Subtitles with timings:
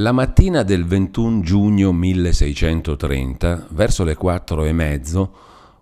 [0.00, 5.34] La mattina del 21 giugno 1630, verso le quattro e mezzo,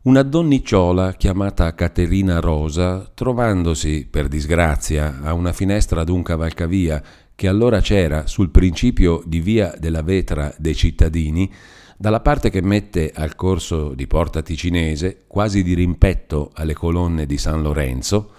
[0.05, 7.03] una donnicciola chiamata Caterina Rosa, trovandosi, per disgrazia, a una finestra d'un cavalcavia
[7.35, 11.53] che allora c'era sul principio di via della Vetra dei cittadini,
[11.99, 17.37] dalla parte che mette al corso di Porta Ticinese, quasi di rimpetto alle colonne di
[17.37, 18.33] San Lorenzo,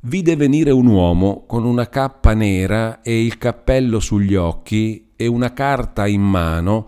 [0.00, 5.52] vide venire un uomo con una cappa nera e il cappello sugli occhi e una
[5.52, 6.86] carta in mano,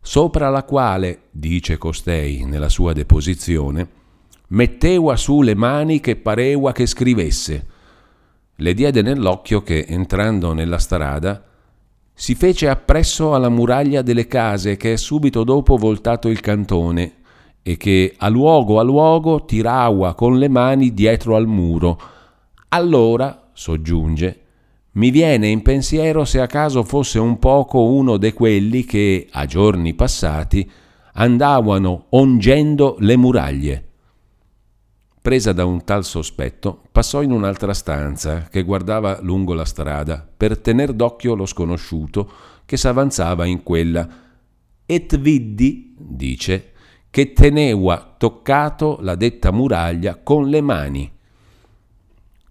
[0.00, 3.88] sopra la quale, dice costei nella sua deposizione,
[4.48, 7.66] mettewa su le mani che parewa che scrivesse.
[8.56, 11.42] Le diede nell'occhio che, entrando nella strada,
[12.12, 17.22] si fece appresso alla muraglia delle case che è subito dopo voltato il cantone
[17.62, 21.98] e che a luogo a luogo tirawa con le mani dietro al muro.
[22.68, 24.43] Allora, soggiunge,
[24.94, 29.44] mi viene in pensiero se a caso fosse un poco uno de quelli che, a
[29.44, 30.70] giorni passati,
[31.14, 33.88] andavano ongendo le muraglie.
[35.20, 40.58] Presa da un tal sospetto, passò in un'altra stanza che guardava lungo la strada per
[40.58, 42.30] tener d'occhio lo sconosciuto
[42.64, 44.08] che s'avanzava in quella.
[44.86, 46.72] Et viddi, dice,
[47.10, 51.13] che teneva toccato la detta muraglia con le mani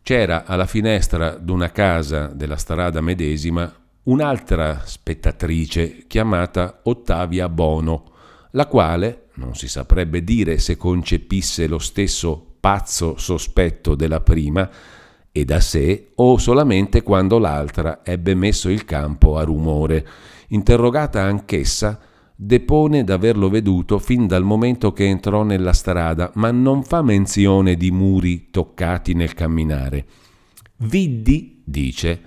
[0.03, 3.73] c'era alla finestra d'una casa della strada medesima
[4.03, 8.11] un'altra spettatrice chiamata Ottavia Bono,
[8.51, 14.69] la quale, non si saprebbe dire se concepisse lo stesso pazzo sospetto della prima,
[15.31, 20.05] e da sé o solamente quando l'altra ebbe messo il campo a rumore.
[20.49, 21.99] Interrogata anch'essa,
[22.45, 27.89] depone d'averlo veduto fin dal momento che entrò nella strada, ma non fa menzione di
[27.89, 30.05] muri toccati nel camminare.
[30.77, 32.22] Viddi, dice,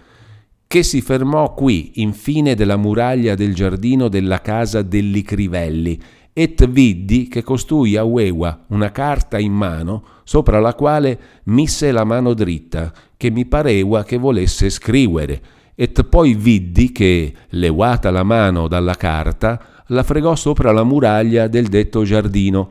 [0.67, 6.01] che si fermò qui, infine della muraglia del giardino della casa degli Crivelli,
[6.33, 12.35] et viddi che costui aveva una carta in mano, sopra la quale mise la mano
[12.35, 15.43] dritta, che mi pareva che volesse scrivere,
[15.75, 21.69] et poi viddi che, levata la mano dalla carta, la fregò sopra la muraglia del
[21.69, 22.69] detto giardino,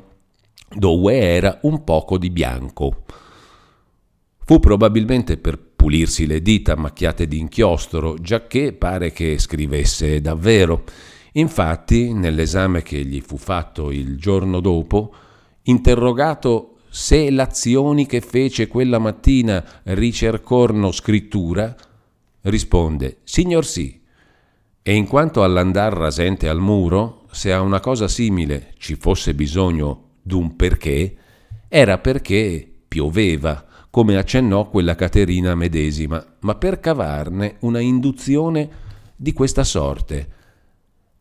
[0.76, 3.04] dove era un poco di bianco.
[4.44, 10.84] Fu probabilmente per pulirsi le dita macchiate di inchiostro, giacché pare che scrivesse davvero.
[11.34, 15.14] Infatti, nell'esame che gli fu fatto il giorno dopo,
[15.64, 21.76] interrogato se l'azioni che fece quella mattina ricercorno scrittura,
[22.42, 24.02] risponde: Signor sì,
[24.88, 30.10] e in quanto all'andar rasente al muro, se a una cosa simile ci fosse bisogno
[30.22, 31.16] d'un perché,
[31.68, 38.70] era perché pioveva, come accennò quella Caterina medesima, ma per cavarne una induzione
[39.16, 40.28] di questa sorte.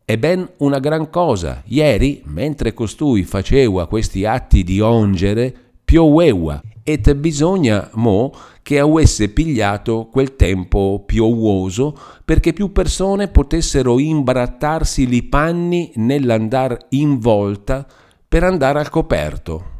[0.05, 5.51] È ben una gran cosa, ieri, mentre costui faceva questi atti di ongere,
[5.83, 8.31] pioveva, et bisogna mo'
[8.61, 17.17] che avesse pigliato quel tempo piovoso perché più persone potessero imbrattarsi li panni nell'andar in
[17.17, 17.87] volta
[18.27, 19.73] per andare al coperto.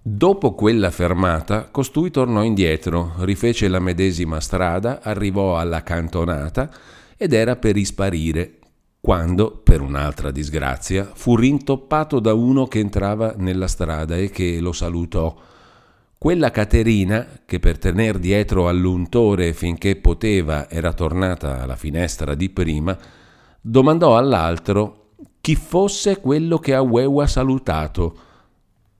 [0.00, 6.70] Dopo quella fermata, costui tornò indietro, rifece la medesima strada, arrivò alla cantonata
[7.16, 8.58] ed era per isparire,
[9.00, 14.72] quando, per un'altra disgrazia, fu rintoppato da uno che entrava nella strada e che lo
[14.72, 15.34] salutò
[16.24, 22.96] quella Caterina, che per tener dietro all'untore finché poteva era tornata alla finestra di prima,
[23.60, 25.10] domandò all'altro
[25.42, 28.18] chi fosse quello che aveva salutato.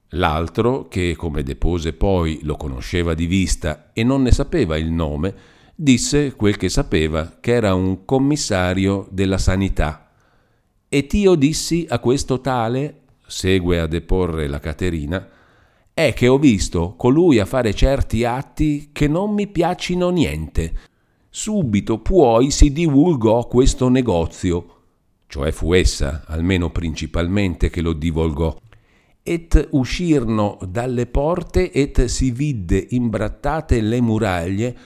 [0.08, 5.34] L'altro, che come depose poi lo conosceva di vista e non ne sapeva il nome,
[5.74, 10.10] disse quel che sapeva, che era un commissario della sanità.
[10.90, 15.26] E Tio dissi a questo tale, segue a deporre la Caterina,
[15.94, 20.72] è che ho visto colui a fare certi atti che non mi piacciono niente.
[21.30, 24.82] Subito poi si divulgò questo negozio,
[25.28, 28.56] cioè fu essa, almeno principalmente, che lo divulgò.
[29.22, 34.76] Et uscirno dalle porte et si vidde imbrattate le muraglie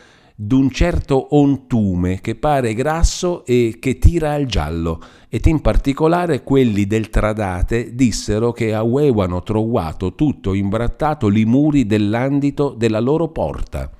[0.41, 6.87] d'un certo ontume che pare grasso e che tira al giallo, ed in particolare quelli
[6.87, 13.91] del Tradate dissero che avevano trovato tutto imbrattato li muri dell'andito della loro porta.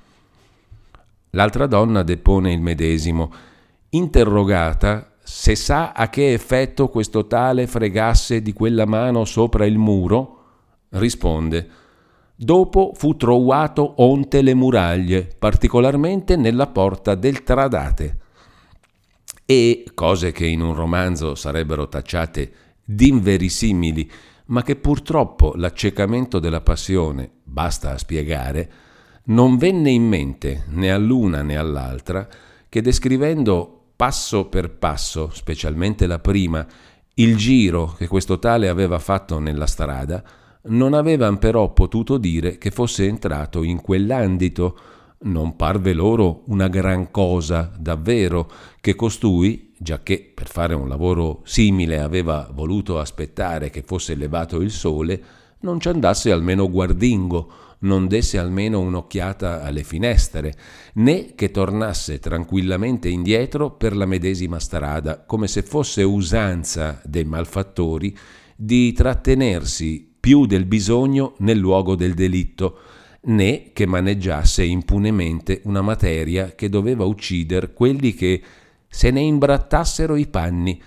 [1.31, 3.33] L'altra donna depone il medesimo.
[3.89, 10.37] Interrogata, se sa a che effetto questo tale fregasse di quella mano sopra il muro,
[10.91, 11.78] risponde
[12.41, 18.17] Dopo fu trovato onte le muraglie, particolarmente nella porta del Tradate.
[19.45, 22.51] e cose che in un romanzo sarebbero tacciate
[22.85, 24.09] d'inverissimili,
[24.45, 28.71] ma che purtroppo l'accecamento della passione, basta a spiegare,
[29.25, 32.25] non venne in mente né all'una né all'altra
[32.69, 36.65] che descrivendo passo per passo, specialmente la prima,
[37.15, 40.23] il giro che questo tale aveva fatto nella strada,
[40.63, 44.77] non avevan però potuto dire che fosse entrato in quell'andito.
[45.21, 51.99] Non parve loro una gran cosa, davvero, che costui, giacché per fare un lavoro simile
[51.99, 55.23] aveva voluto aspettare che fosse levato il sole,
[55.61, 60.53] non ci andasse almeno guardingo, non desse almeno un'occhiata alle finestre,
[60.95, 68.15] né che tornasse tranquillamente indietro per la medesima strada, come se fosse usanza dei malfattori
[68.55, 72.79] di trattenersi più del bisogno nel luogo del delitto,
[73.21, 78.41] né che maneggiasse impunemente una materia che doveva uccidere quelli che
[78.87, 80.81] se ne imbrattassero i panni,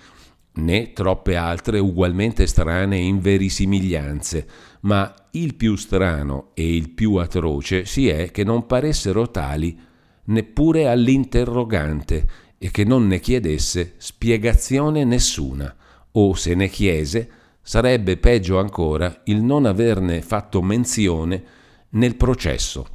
[0.55, 4.47] né troppe altre ugualmente strane inverisimiglianze,
[4.81, 9.77] ma il più strano e il più atroce si è che non paressero tali
[10.25, 12.27] neppure all'interrogante
[12.57, 15.75] e che non ne chiedesse spiegazione nessuna,
[16.11, 17.29] o se ne chiese
[17.63, 21.43] sarebbe peggio ancora il non averne fatto menzione
[21.91, 22.87] nel processo.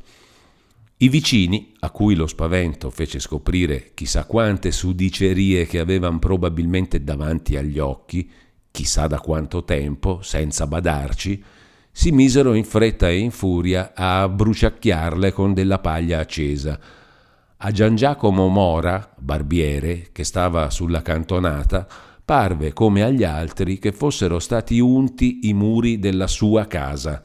[0.99, 7.57] I vicini, a cui lo spavento fece scoprire chissà quante sudicerie che avevano probabilmente davanti
[7.57, 8.29] agli occhi,
[8.71, 11.43] chissà da quanto tempo, senza badarci,
[11.91, 16.79] si misero in fretta e in furia a bruciacchiarle con della paglia accesa.
[17.57, 21.87] A Gian Giacomo Mora, barbiere, che stava sulla cantonata,
[22.29, 27.23] parve come agli altri che fossero stati unti i muri della sua casa,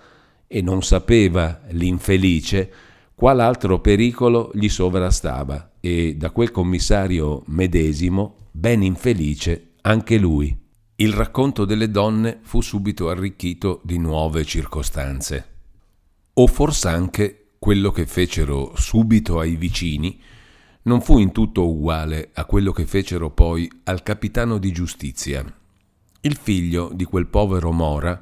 [0.47, 2.71] e non sapeva l'infelice
[3.13, 10.57] qual altro pericolo gli sovrastava e da quel commissario medesimo, ben infelice, anche lui.
[10.95, 15.47] Il racconto delle donne fu subito arricchito di nuove circostanze.
[16.35, 20.17] O fors'anche quello che fecero subito ai vicini
[20.83, 25.43] non fu in tutto uguale a quello che fecero poi al capitano di giustizia.
[26.21, 28.21] Il figlio di quel povero Mora,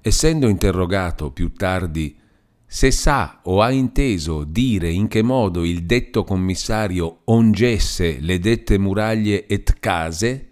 [0.00, 2.18] essendo interrogato più tardi
[2.66, 8.78] se sa o ha inteso dire in che modo il detto commissario ongesse le dette
[8.78, 10.48] muraglie et case,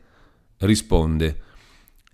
[0.58, 1.38] risponde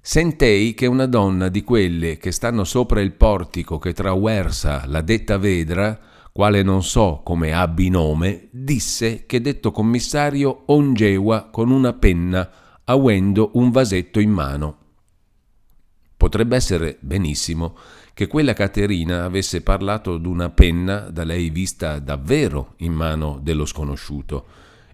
[0.00, 5.38] Sentei che una donna di quelle che stanno sopra il portico che traversa la detta
[5.38, 5.99] vedra,
[6.37, 12.47] quale non so come abbi nome, disse che detto commissario ongeua con una penna,
[12.85, 14.77] avendo un vasetto in mano.
[16.15, 17.75] Potrebbe essere benissimo
[18.12, 24.44] che quella Caterina avesse parlato d'una penna da lei vista davvero in mano dello sconosciuto,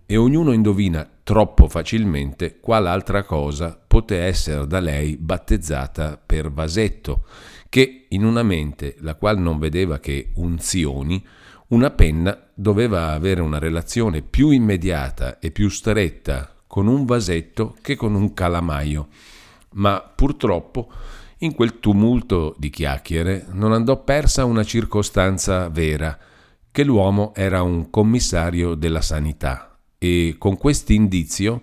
[0.07, 7.25] e ognuno indovina troppo facilmente qual altra cosa poté essere da lei battezzata per vasetto,
[7.73, 11.25] che in una mente la qual non vedeva che unzioni,
[11.69, 17.97] una penna doveva avere una relazione più immediata e più stretta con un vasetto che
[17.97, 19.09] con un calamaio.
[19.77, 20.93] Ma purtroppo
[21.39, 26.19] in quel tumulto di chiacchiere non andò persa una circostanza vera,
[26.71, 31.63] che l'uomo era un commissario della sanità e con quest'indizio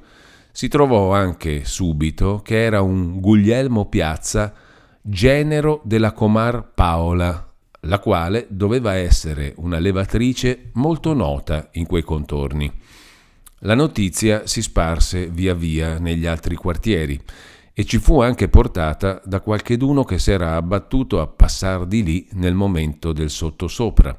[0.52, 4.56] si trovò anche subito che era un Guglielmo Piazza,
[5.02, 7.52] genero della comar Paola,
[7.82, 12.72] la quale doveva essere una levatrice molto nota in quei contorni.
[13.60, 17.20] La notizia si sparse via via negli altri quartieri
[17.74, 22.54] e ci fu anche portata da qualcheduno che s'era abbattuto a passar di lì nel
[22.54, 24.18] momento del sottosopra.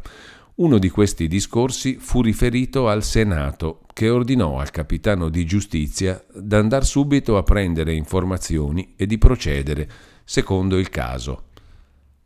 [0.57, 6.85] Uno di questi discorsi fu riferito al Senato, che ordinò al capitano di giustizia d'andar
[6.85, 9.89] subito a prendere informazioni e di procedere
[10.25, 11.45] secondo il caso.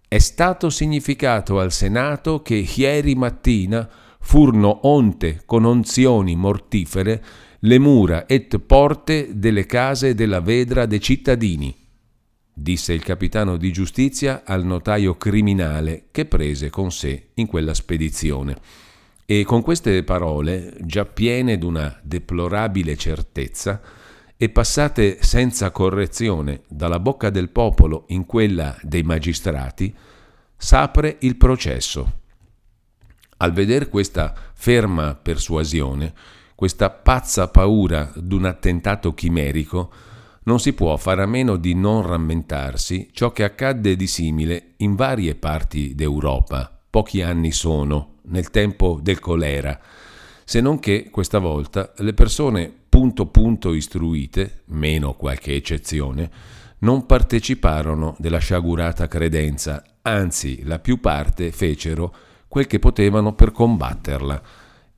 [0.07, 3.89] È stato significato al Senato che ieri mattina
[4.21, 7.23] furono onte con onzioni mortifere
[7.61, 11.75] le mura et porte delle case della vedra de cittadini,
[12.53, 18.57] disse il capitano di giustizia al notaio criminale che prese con sé in quella spedizione.
[19.27, 23.81] E con queste parole, già piene d'una deplorabile certezza,
[24.37, 29.95] e passate senza correzione dalla bocca del popolo in quella dei magistrati,
[30.57, 32.21] s'apre il processo.
[33.39, 36.13] Al veder questa ferma persuasione,
[36.55, 39.93] questa pazza paura d'un attentato chimerico,
[40.45, 44.95] non si può fare a meno di non rammentarsi ciò che accadde di simile in
[44.95, 49.79] varie parti d'Europa, pochi anni sono, nel tempo del colera,
[50.45, 56.31] se non che questa volta le persone punto punto istruite, meno qualche eccezione,
[56.79, 62.15] non parteciparono della sciagurata credenza, anzi la più parte fecero
[62.47, 64.43] quel che potevano per combatterla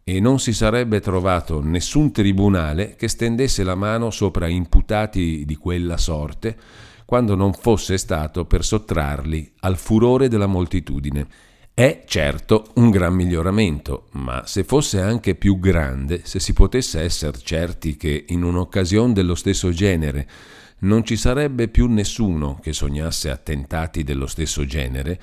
[0.04, 5.96] e non si sarebbe trovato nessun tribunale che stendesse la mano sopra imputati di quella
[5.96, 6.54] sorte
[7.06, 11.26] quando non fosse stato per sottrarli al furore della moltitudine.
[11.78, 17.36] È certo un gran miglioramento, ma se fosse anche più grande, se si potesse essere
[17.36, 20.26] certi che in un'occasione dello stesso genere
[20.78, 25.20] non ci sarebbe più nessuno che sognasse attentati dello stesso genere,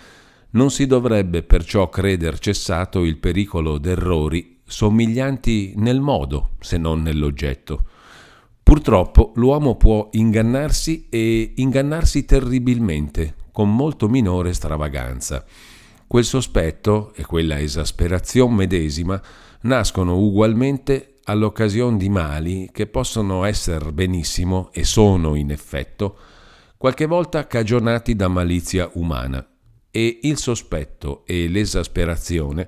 [0.52, 7.84] non si dovrebbe perciò creder cessato il pericolo d'errori somiglianti nel modo, se non nell'oggetto.
[8.62, 15.44] Purtroppo l'uomo può ingannarsi e ingannarsi terribilmente, con molto minore stravaganza.
[16.14, 19.20] Quel sospetto e quella esasperazione medesima
[19.62, 26.16] nascono ugualmente all'occasione di mali che possono essere benissimo e sono in effetto
[26.78, 29.44] qualche volta cagionati da malizia umana.
[29.90, 32.68] E il sospetto e l'esasperazione,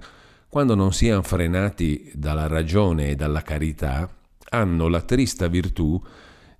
[0.50, 4.12] quando non siano frenati dalla ragione e dalla carità,
[4.50, 6.02] hanno la trista virtù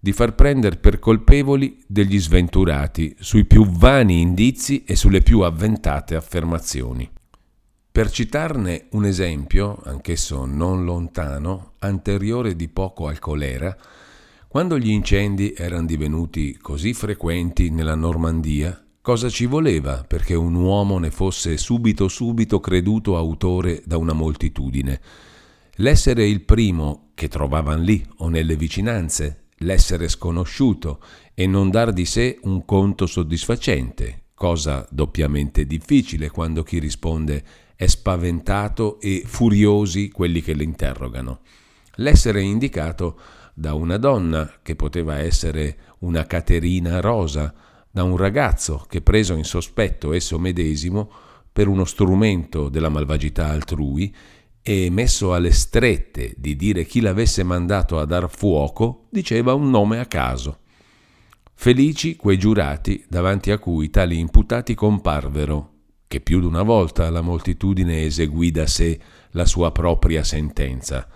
[0.06, 6.14] di far prendere per colpevoli degli sventurati sui più vani indizi e sulle più avventate
[6.14, 7.10] affermazioni.
[7.92, 13.76] Per citarne un esempio, anch'esso non lontano, anteriore di poco al colera,
[14.48, 21.00] quando gli incendi erano divenuti così frequenti nella Normandia, cosa ci voleva perché un uomo
[21.00, 25.02] ne fosse subito subito creduto autore da una moltitudine?
[25.78, 31.02] L'essere il primo che trovavan lì o nelle vicinanze, l'essere sconosciuto
[31.34, 37.44] e non dar di sé un conto soddisfacente, cosa doppiamente difficile quando chi risponde
[37.76, 41.40] è spaventato e furiosi quelli che le interrogano.
[41.96, 43.20] L'essere indicato
[43.54, 47.54] da una donna, che poteva essere una Caterina Rosa,
[47.90, 51.10] da un ragazzo che preso in sospetto esso medesimo
[51.52, 54.14] per uno strumento della malvagità altrui
[54.68, 60.00] e messo alle strette di dire chi l'avesse mandato a dar fuoco, diceva un nome
[60.00, 60.58] a caso.
[61.54, 65.74] Felici quei giurati davanti a cui tali imputati comparvero
[66.08, 69.00] che più d'una volta la moltitudine eseguì da sé
[69.34, 71.08] la sua propria sentenza.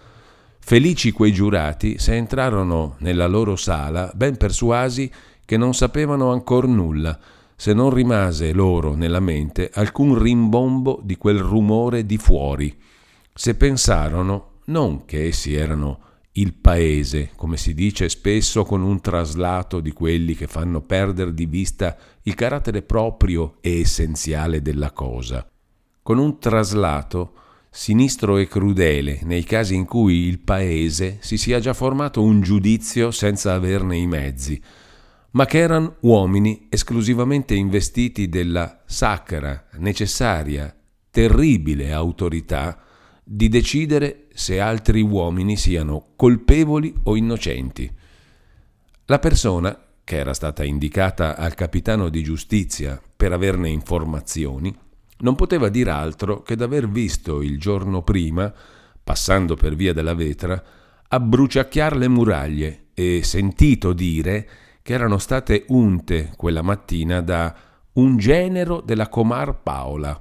[0.60, 5.12] Felici quei giurati se entrarono nella loro sala ben persuasi
[5.44, 7.18] che non sapevano ancor nulla,
[7.56, 12.78] se non rimase loro nella mente alcun rimbombo di quel rumore di fuori,
[13.34, 19.80] se pensarono non che essi erano il paese, come si dice spesso con un traslato
[19.80, 25.48] di quelli che fanno perdere di vista il carattere proprio e essenziale della cosa.
[26.02, 27.34] Con un traslato
[27.72, 33.12] sinistro e crudele nei casi in cui il paese si sia già formato un giudizio
[33.12, 34.62] senza averne i mezzi,
[35.32, 40.76] ma che erano uomini esclusivamente investiti della sacra, necessaria,
[41.12, 42.84] terribile autorità
[43.32, 47.88] di decidere se altri uomini siano colpevoli o innocenti.
[49.06, 54.76] La persona, che era stata indicata al capitano di giustizia per averne informazioni,
[55.20, 58.52] non poteva dir altro che d'aver visto il giorno prima,
[59.04, 60.64] passando per via della vetra,
[61.08, 64.50] abbruciacchiar le muraglie e sentito dire
[64.82, 67.56] che erano state unte quella mattina da
[67.94, 70.20] un genero della Comar Paola,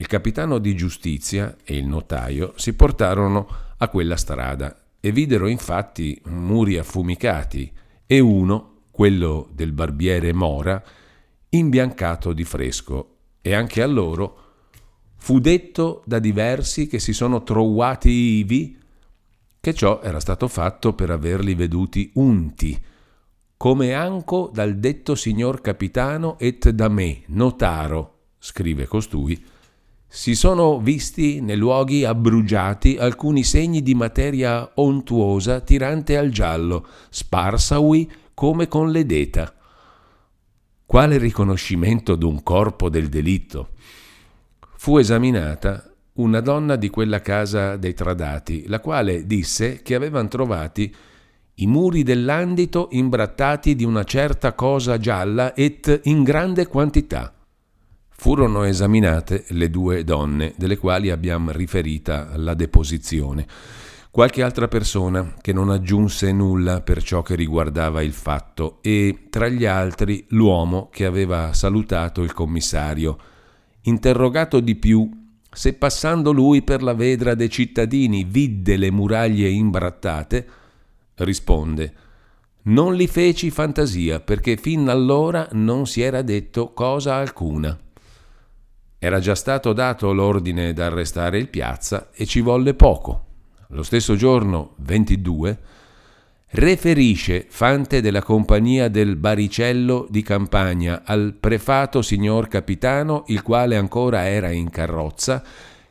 [0.00, 6.18] il capitano di giustizia e il notaio si portarono a quella strada e videro infatti
[6.24, 7.70] muri affumicati
[8.06, 10.82] e uno, quello del barbiere Mora,
[11.50, 14.38] imbiancato di fresco, e anche a loro
[15.16, 18.78] fu detto da diversi che si sono trovati ivi
[19.60, 22.78] che ciò era stato fatto per averli veduti unti,
[23.54, 29.49] come anco dal detto signor capitano et da me, notaro, scrive costui,
[30.12, 38.10] si sono visti nei luoghi abbrugiati alcuni segni di materia ontuosa tirante al giallo, sparsaui
[38.34, 39.54] come con le deta.
[40.84, 43.68] Quale riconoscimento d'un corpo del delitto?
[44.74, 50.92] Fu esaminata una donna di quella casa dei Tradati, la quale disse che avevano trovati
[51.54, 57.32] i muri dell'andito imbrattati di una certa cosa gialla et in grande quantità
[58.20, 63.46] furono esaminate le due donne, delle quali abbiamo riferita la deposizione.
[64.10, 69.48] Qualche altra persona che non aggiunse nulla per ciò che riguardava il fatto e tra
[69.48, 73.16] gli altri l'uomo che aveva salutato il commissario.
[73.84, 75.08] Interrogato di più
[75.50, 80.46] se passando lui per la vedra dei cittadini vidde le muraglie imbrattate,
[81.14, 81.94] Risponde,
[82.64, 87.78] non li feci fantasia perché fin allora non si era detto cosa alcuna.
[89.02, 93.28] Era già stato dato l'ordine d'arrestare il piazza e ci volle poco.
[93.68, 95.58] Lo stesso giorno, 22,
[96.48, 104.28] referisce Fante della compagnia del Baricello di Campagna al prefato signor capitano, il quale ancora
[104.28, 105.42] era in carrozza,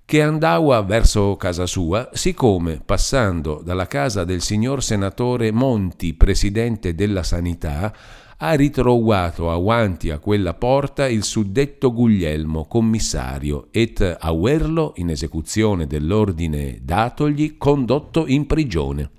[0.05, 7.23] che andava verso casa sua, siccome passando dalla casa del signor senatore Monti, presidente della
[7.23, 7.91] sanità,
[8.41, 16.79] ha ritrovato avanti a quella porta il suddetto Guglielmo, commissario, et averlo, in esecuzione dell'ordine
[16.81, 19.09] datogli, condotto in prigione.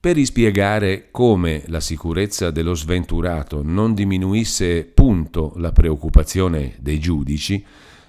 [0.00, 7.62] Per ispiegare come la sicurezza dello sventurato non diminuisse punto la preoccupazione dei giudici,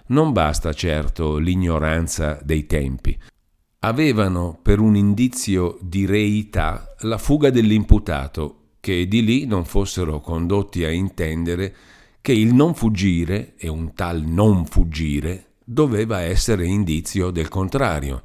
[0.07, 3.17] non basta certo l'ignoranza dei tempi.
[3.79, 10.85] Avevano per un indizio di reità la fuga dell'imputato, che di lì non fossero condotti
[10.85, 11.75] a intendere
[12.21, 18.23] che il non fuggire e un tal non fuggire doveva essere indizio del contrario.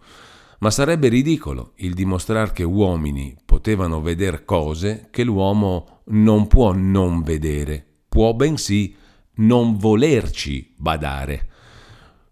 [0.60, 7.24] Ma sarebbe ridicolo il dimostrar che uomini potevano vedere cose che l'uomo non può non
[7.24, 8.94] vedere, può bensì
[9.38, 11.48] non volerci badare.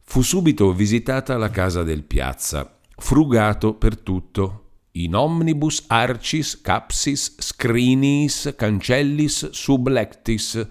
[0.02, 8.54] Fu subito visitata la casa del piazza, frugato per tutto, in omnibus arcis capsis scrinis
[8.56, 10.66] cancellis sublectis,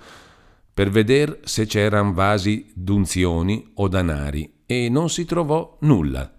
[0.73, 6.31] per veder se c'eran vasi d'unzioni o danari, e non si trovò nulla.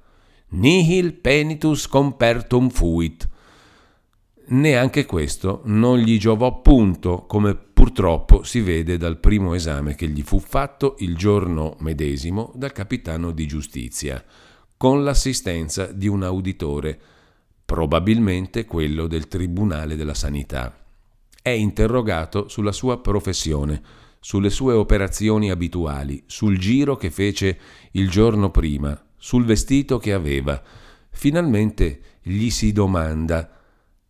[0.53, 3.29] Nihil penitus compertum fuit.
[4.53, 10.23] Neanche questo non gli giovò punto, come purtroppo si vede dal primo esame che gli
[10.23, 14.25] fu fatto il giorno medesimo dal capitano di giustizia,
[14.77, 17.01] con l'assistenza di un auditore,
[17.71, 20.77] probabilmente quello del Tribunale della Sanità.
[21.41, 23.81] È interrogato sulla sua professione,
[24.19, 27.61] sulle sue operazioni abituali, sul giro che fece
[27.93, 30.61] il giorno prima, sul vestito che aveva.
[31.11, 33.56] Finalmente gli si domanda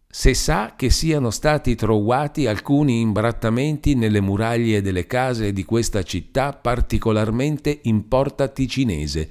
[0.08, 6.54] se sa che siano stati trovati alcuni imbrattamenti nelle muraglie delle case di questa città
[6.54, 9.30] particolarmente in porta ticinese.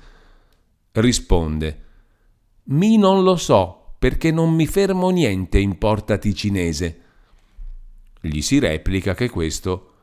[0.91, 1.83] Risponde
[2.65, 7.01] Mi non lo so, perché non mi fermo niente in porta ticinese.
[8.21, 9.93] Gli si replica che questo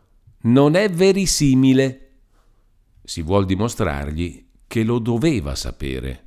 [0.42, 2.02] non è verisimile.
[3.02, 6.24] Si vuol dimostrargli che lo doveva sapere.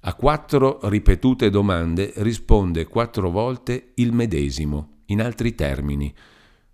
[0.00, 6.14] A quattro ripetute domande risponde quattro volte il medesimo, in altri termini.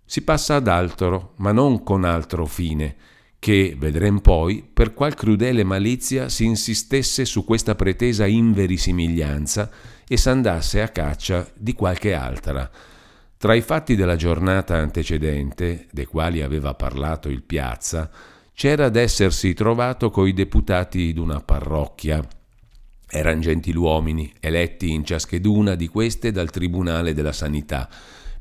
[0.05, 2.95] Si passa ad altro, ma non con altro fine,
[3.43, 9.69] che, vedrem poi, per qual crudele malizia si insistesse su questa pretesa inverisimiglianza
[10.07, 12.71] e s'andasse a caccia di qualche altra.
[13.35, 18.09] Tra i fatti della giornata antecedente, dei quali aveva parlato il Piazza,
[18.53, 22.25] c'era d'essersi trovato coi deputati d'una parrocchia,
[23.09, 27.89] Eran gentiluomini, eletti in ciascheduna di queste dal Tribunale della Sanità,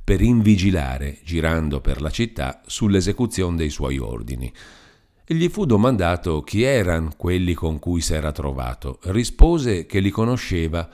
[0.04, 4.52] per invigilare, girando per la città, sull'esecuzione dei suoi ordini.
[5.32, 8.98] E gli fu domandato chi erano quelli con cui s'era trovato.
[9.04, 10.86] Rispose che li conosceva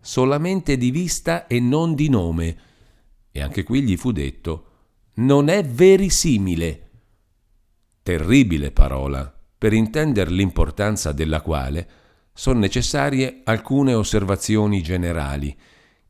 [0.00, 2.56] solamente di vista e non di nome.
[3.32, 4.66] E anche qui gli fu detto
[5.14, 6.90] non è verisimile.
[8.04, 11.88] Terribile parola, per intendere l'importanza della quale
[12.32, 15.58] sono necessarie alcune osservazioni generali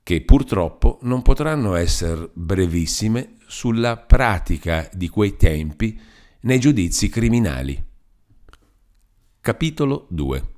[0.03, 5.99] che purtroppo non potranno essere brevissime sulla pratica di quei tempi
[6.43, 7.83] nei giudizi criminali.
[9.41, 10.49] Capitolo 2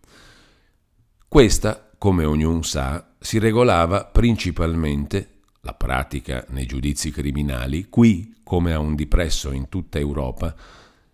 [1.27, 8.79] Questa, come ognuno sa, si regolava principalmente la pratica nei giudizi criminali, qui come a
[8.79, 10.55] un dipresso in tutta Europa,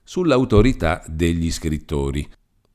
[0.02, 2.28] sull'autorità degli scrittori,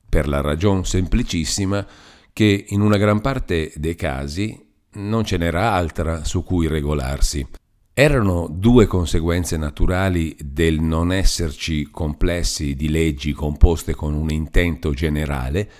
[0.08, 1.86] per la ragione semplicissima
[2.32, 7.46] che in una gran parte dei casi non ce n'era altra su cui regolarsi.
[7.96, 15.70] Erano due conseguenze naturali del non esserci complessi di leggi composte con un intento generale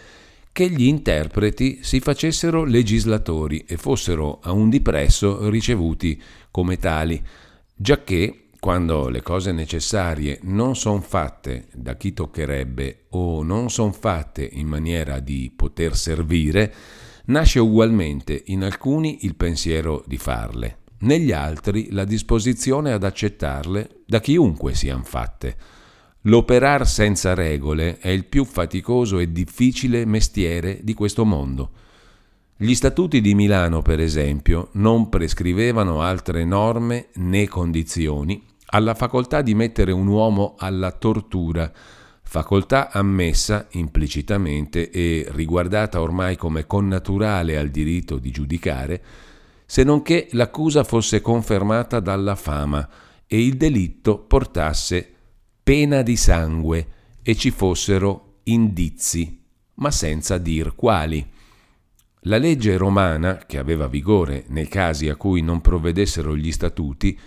[0.53, 6.23] che gli interpreti si facessero legislatori e fossero a un dipresso ricevuti
[6.53, 7.21] come tali,
[7.75, 14.49] giacché quando le cose necessarie non sono fatte da chi toccherebbe o non sono fatte
[14.53, 16.73] in maniera di poter servire,
[17.25, 24.21] nasce ugualmente in alcuni il pensiero di farle, negli altri la disposizione ad accettarle da
[24.21, 25.57] chiunque siano fatte.
[26.23, 31.71] L'operar senza regole è il più faticoso e difficile mestiere di questo mondo.
[32.57, 39.55] Gli statuti di Milano, per esempio, non prescrivevano altre norme né condizioni alla facoltà di
[39.55, 41.71] mettere un uomo alla tortura,
[42.23, 49.03] facoltà ammessa implicitamente e riguardata ormai come connaturale al diritto di giudicare,
[49.67, 52.89] se non che l'accusa fosse confermata dalla fama
[53.27, 55.13] e il delitto portasse
[55.63, 56.87] pena di sangue
[57.23, 59.43] e ci fossero indizi,
[59.77, 61.27] ma senza dir quali.
[62.27, 67.19] La legge romana, che aveva vigore nei casi a cui non provvedessero gli statuti,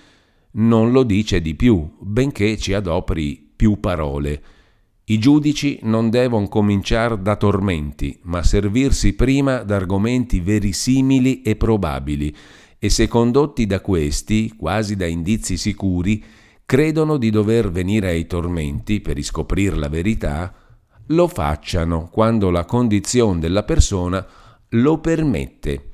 [0.51, 4.41] non lo dice di più, benché ci adopri più parole.
[5.09, 12.35] I giudici non devono cominciare da tormenti, ma servirsi prima d'argomenti verisimili e probabili,
[12.77, 16.21] e se condotti da questi, quasi da indizi sicuri,
[16.65, 20.53] credono di dover venire ai tormenti per riscoprir la verità,
[21.05, 24.27] lo facciano quando la condizione della persona
[24.71, 25.91] lo permette.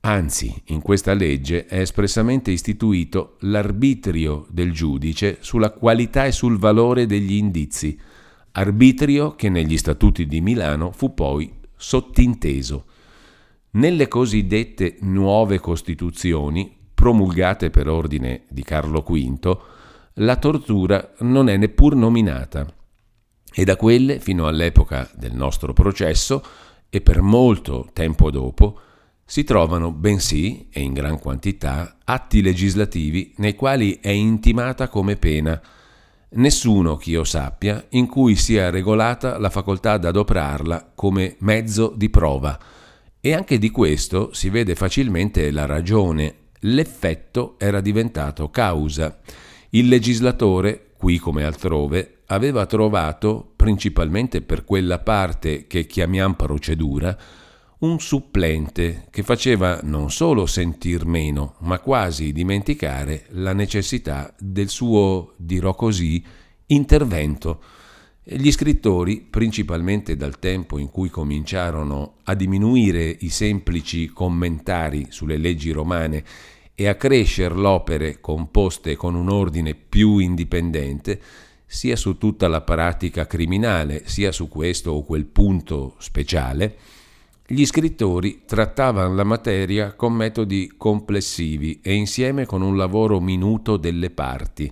[0.00, 7.06] Anzi, in questa legge è espressamente istituito l'arbitrio del giudice sulla qualità e sul valore
[7.06, 7.98] degli indizi,
[8.52, 12.84] arbitrio che negli statuti di Milano fu poi sottinteso.
[13.70, 19.58] Nelle cosiddette nuove costituzioni, promulgate per ordine di Carlo V,
[20.14, 22.66] la tortura non è neppur nominata
[23.52, 26.42] e da quelle fino all'epoca del nostro processo
[26.88, 28.80] e per molto tempo dopo
[29.30, 35.60] si trovano bensì, e in gran quantità, atti legislativi nei quali è intimata come pena,
[36.30, 42.58] nessuno che io sappia in cui sia regolata la facoltà d'adoprarla come mezzo di prova,
[43.20, 46.34] e anche di questo si vede facilmente la ragione.
[46.60, 49.18] L'effetto era diventato causa.
[49.70, 57.14] Il legislatore, qui come altrove, aveva trovato, principalmente per quella parte che chiamiamo procedura,
[57.80, 65.34] un supplente che faceva non solo sentir meno, ma quasi dimenticare la necessità del suo,
[65.36, 66.22] dirò così,
[66.66, 67.62] intervento.
[68.24, 75.70] Gli scrittori, principalmente dal tempo in cui cominciarono a diminuire i semplici commentari sulle leggi
[75.70, 76.24] romane
[76.74, 81.20] e a crescere l'opere composte con un ordine più indipendente,
[81.64, 86.76] sia su tutta la pratica criminale, sia su questo o quel punto speciale,
[87.50, 94.10] gli scrittori trattavano la materia con metodi complessivi e insieme con un lavoro minuto delle
[94.10, 94.70] parti.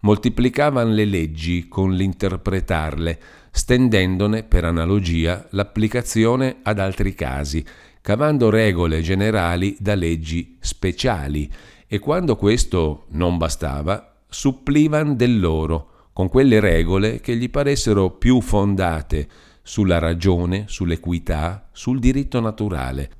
[0.00, 7.62] Moltiplicavano le leggi con l'interpretarle, stendendone per analogia l'applicazione ad altri casi,
[8.00, 11.52] cavando regole generali da leggi speciali
[11.86, 18.40] e quando questo non bastava, supplivan del loro, con quelle regole che gli paressero più
[18.40, 19.28] fondate,
[19.66, 23.10] sulla ragione, sull'equità, sul diritto naturale,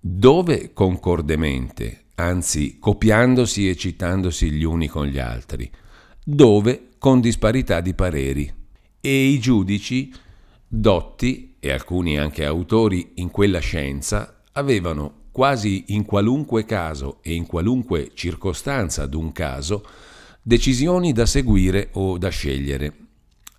[0.00, 5.70] dove concordemente, anzi copiandosi e citandosi gli uni con gli altri,
[6.24, 8.52] dove con disparità di pareri.
[9.00, 10.12] E i giudici,
[10.66, 17.46] dotti e alcuni anche autori in quella scienza, avevano quasi in qualunque caso e in
[17.46, 19.86] qualunque circostanza d'un caso
[20.42, 23.03] decisioni da seguire o da scegliere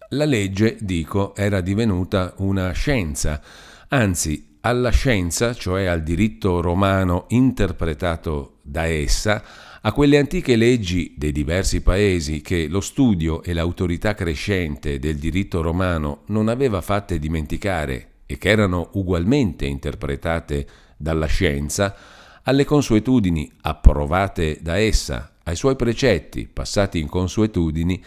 [0.09, 3.41] la legge, dico, era divenuta una scienza,
[3.89, 9.43] anzi alla scienza, cioè al diritto romano interpretato da essa,
[9.81, 15.61] a quelle antiche leggi dei diversi paesi che lo studio e l'autorità crescente del diritto
[15.61, 21.95] romano non aveva fatte dimenticare e che erano ugualmente interpretate dalla scienza,
[22.43, 28.03] alle consuetudini approvate da essa, ai suoi precetti passati in consuetudini,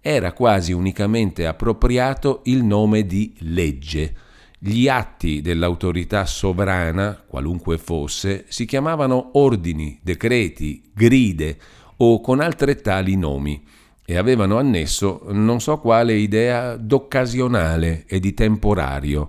[0.00, 4.14] era quasi unicamente appropriato il nome di legge.
[4.58, 11.58] Gli atti dell'autorità sovrana, qualunque fosse, si chiamavano ordini, decreti, gride
[11.98, 13.64] o con altrettali nomi
[14.04, 19.28] e avevano annesso non so quale idea d'occasionale e di temporario.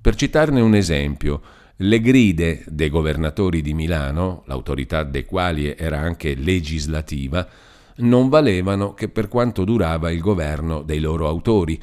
[0.00, 1.40] Per citarne un esempio,
[1.76, 7.48] le gride dei governatori di Milano, l'autorità dei quali era anche legislativa,
[7.98, 11.80] non valevano che per quanto durava il governo dei loro autori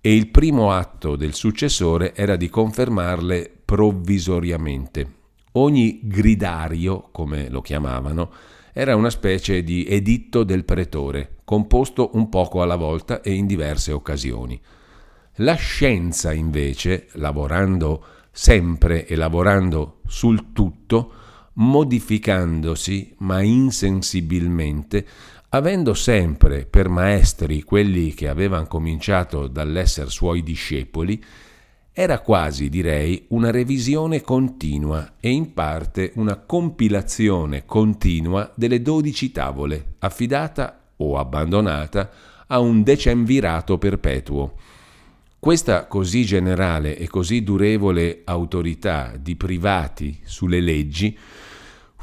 [0.00, 5.14] e il primo atto del successore era di confermarle provvisoriamente.
[5.52, 8.30] Ogni gridario, come lo chiamavano,
[8.72, 13.90] era una specie di editto del pretore, composto un poco alla volta e in diverse
[13.90, 14.60] occasioni.
[15.36, 21.12] La scienza, invece, lavorando sempre e lavorando sul tutto,
[21.54, 25.06] modificandosi ma insensibilmente,
[25.50, 31.22] avendo sempre per maestri quelli che avevano cominciato dall'essere suoi discepoli,
[31.98, 39.94] era quasi, direi, una revisione continua e in parte una compilazione continua delle dodici tavole,
[40.00, 42.10] affidata o abbandonata
[42.48, 44.54] a un decemvirato perpetuo.
[45.38, 51.16] Questa così generale e così durevole autorità di privati sulle leggi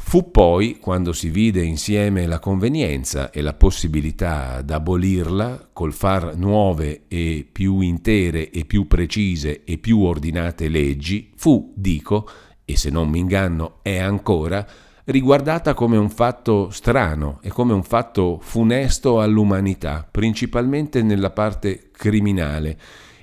[0.05, 7.05] Fu poi, quando si vide insieme la convenienza e la possibilità d'abolirla, col far nuove
[7.07, 12.29] e più intere e più precise e più ordinate leggi, fu, dico,
[12.63, 14.63] e se non mi inganno è ancora,
[15.05, 22.79] riguardata come un fatto strano e come un fatto funesto all'umanità, principalmente nella parte criminale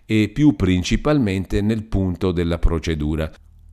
[0.06, 3.30] e più principalmente nel punto della procedura.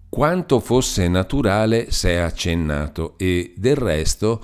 [0.09, 4.43] Quanto fosse naturale s'è accennato e del resto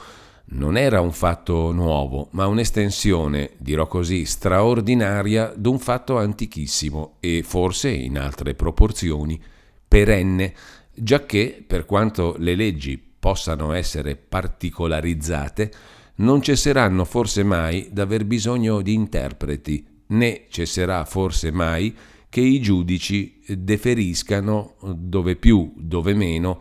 [0.56, 7.90] non era un fatto nuovo, ma un'estensione, dirò così, straordinaria d'un fatto antichissimo e forse
[7.90, 9.42] in altre proporzioni
[9.88, 10.54] perenne,
[10.94, 15.72] giacché per quanto le leggi possano essere particolarizzate,
[16.16, 21.96] non cesseranno forse mai d'aver bisogno di interpreti, né cesserà forse mai
[22.34, 26.60] che i giudici deferiscano, dove più, dove meno,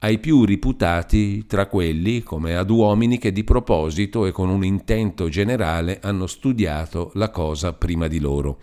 [0.00, 5.28] ai più riputati tra quelli come ad uomini che di proposito e con un intento
[5.28, 8.58] generale hanno studiato la cosa prima di loro.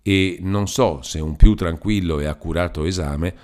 [0.00, 3.34] E non so se un più tranquillo e accurato esame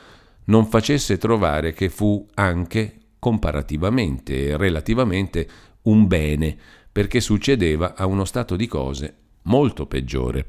[0.44, 5.48] non facesse trovare che fu anche, comparativamente e relativamente,
[5.82, 6.56] un bene,
[6.92, 10.46] perché succedeva a uno stato di cose molto peggiore.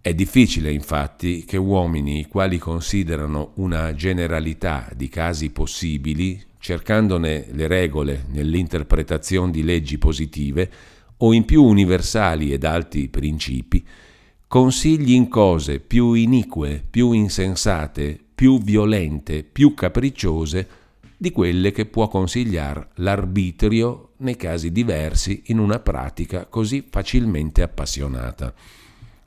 [0.00, 7.66] È difficile infatti che uomini i quali considerano una generalità di casi possibili, cercandone le
[7.66, 10.70] regole nell'interpretazione di leggi positive,
[11.18, 13.84] o in più universali ed alti principi,
[14.46, 20.68] consigli in cose più inique, più insensate, più violente, più capricciose
[21.16, 28.54] di quelle che può consigliare l'arbitrio nei casi diversi in una pratica così facilmente appassionata.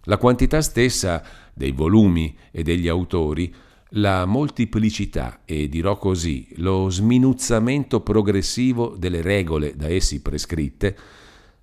[0.05, 3.53] La quantità stessa dei volumi e degli autori,
[3.95, 10.97] la moltiplicità e dirò così lo sminuzzamento progressivo delle regole da essi prescritte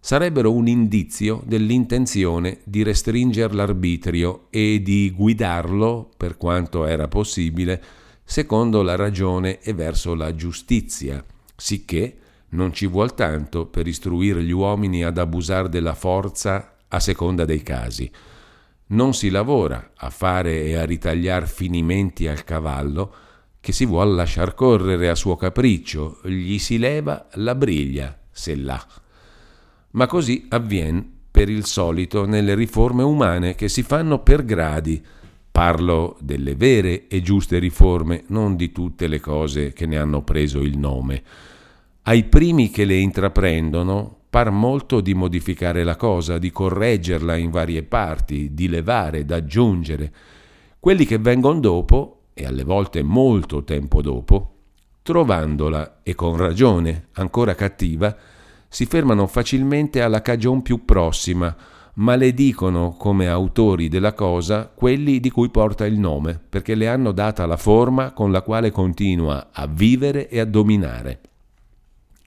[0.01, 7.83] sarebbero un indizio dell'intenzione di restringere l'arbitrio e di guidarlo, per quanto era possibile,
[8.24, 11.24] secondo la ragione e verso la giustizia,
[11.57, 12.16] sicché
[12.51, 17.62] non ci vuol tanto per istruire gli uomini ad abusare della forza a seconda dei
[17.62, 18.11] casi.
[18.88, 23.14] Non si lavora a fare e a ritagliare finimenti al cavallo
[23.61, 28.83] che si vuol lasciar correre a suo capriccio, gli si leva la briglia, se l'ha.
[29.90, 35.05] Ma così avviene per il solito nelle riforme umane che si fanno per gradi.
[35.51, 40.61] Parlo delle vere e giuste riforme, non di tutte le cose che ne hanno preso
[40.61, 41.22] il nome.
[42.02, 47.82] Ai primi che le intraprendono par molto di modificare la cosa, di correggerla in varie
[47.82, 50.12] parti, di levare, d'aggiungere.
[50.78, 54.54] Quelli che vengono dopo, e alle volte molto tempo dopo,
[55.02, 58.14] trovandola, e con ragione, ancora cattiva,
[58.68, 61.54] si fermano facilmente alla cagion più prossima,
[61.94, 67.46] maledicono come autori della cosa quelli di cui porta il nome, perché le hanno data
[67.46, 71.20] la forma con la quale continua a vivere e a dominare.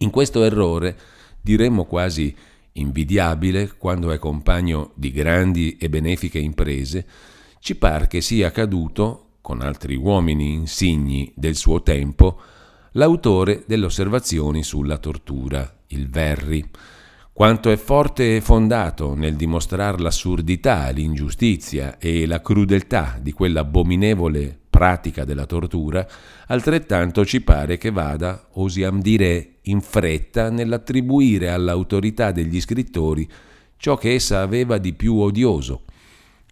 [0.02, 0.98] In questo errore
[1.40, 2.36] diremmo quasi
[2.74, 7.06] invidiabile quando è compagno di grandi e benefiche imprese,
[7.60, 12.40] ci par che sia accaduto, con altri uomini insigni del suo tempo,
[12.94, 16.68] l'autore delle osservazioni sulla tortura, il Verri.
[17.32, 25.26] Quanto è forte e fondato nel dimostrare l'assurdità, l'ingiustizia e la crudeltà di quell'abominevole pratica
[25.26, 26.08] della tortura,
[26.48, 33.30] altrettanto ci pare che vada, osiam dire, in fretta nell'attribuire all'autorità degli scrittori
[33.78, 35.84] ciò che essa aveva di più odioso.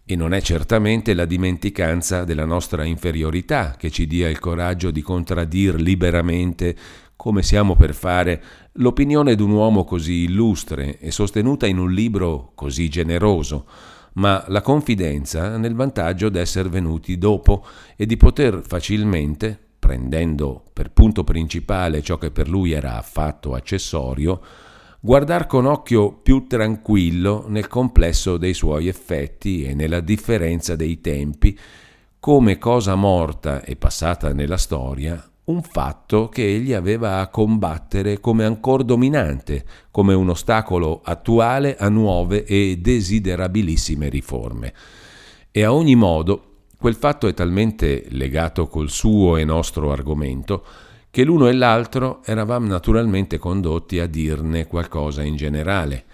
[0.04, 5.00] E non è certamente la dimenticanza della nostra inferiorità che ci dia il coraggio di
[5.00, 6.76] contraddir liberamente,
[7.16, 8.42] come siamo per fare,
[8.74, 13.66] l'opinione d'un uomo così illustre e sostenuta in un libro così generoso,
[14.14, 17.64] ma la confidenza nel vantaggio d'essere venuti dopo
[17.96, 24.40] e di poter facilmente, prendendo per punto principale ciò che per lui era affatto accessorio,
[25.00, 31.58] guardar con occhio più tranquillo nel complesso dei suoi effetti e nella differenza dei tempi,
[32.18, 38.44] come cosa morta e passata nella storia, un fatto che egli aveva a combattere come
[38.44, 44.72] ancora dominante, come un ostacolo attuale a nuove e desiderabilissime riforme.
[45.50, 46.44] E a ogni modo
[46.80, 50.64] Quel fatto è talmente legato col suo e nostro argomento
[51.10, 56.04] che l'uno e l'altro eravamo naturalmente condotti a dirne qualcosa in generale.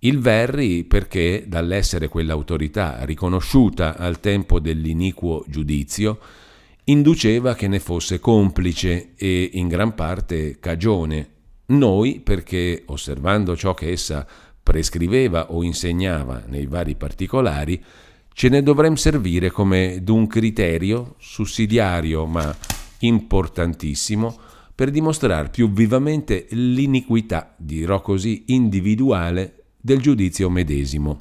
[0.00, 6.18] Il Verri perché, dall'essere quell'autorità riconosciuta al tempo dell'iniquo giudizio,
[6.88, 11.36] induceva che ne fosse complice e in gran parte cagione.
[11.66, 14.26] Noi perché, osservando ciò che essa
[14.62, 17.82] prescriveva o insegnava nei vari particolari,
[18.32, 22.54] ce ne dovremmo servire come d'un criterio sussidiario ma
[23.00, 24.36] importantissimo
[24.74, 31.18] per dimostrare più vivamente l'iniquità, dirò così, individuale del giudizio medesimo.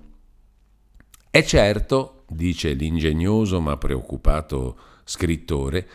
[1.29, 5.87] È certo, dice l'ingegnoso ma preoccupato scrittore,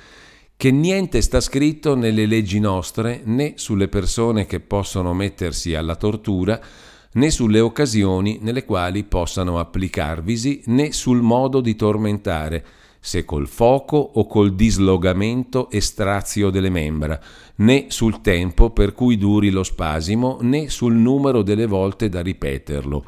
[0.57, 6.61] che niente sta scritto nelle leggi nostre né sulle persone che possono mettersi alla tortura,
[7.15, 12.65] né sulle occasioni nelle quali possano applicarvisi, né sul modo di tormentare,
[12.99, 17.21] se col fuoco o col dislogamento e strazio delle membra,
[17.57, 23.05] né sul tempo per cui duri lo spasimo, né sul numero delle volte da ripeterlo.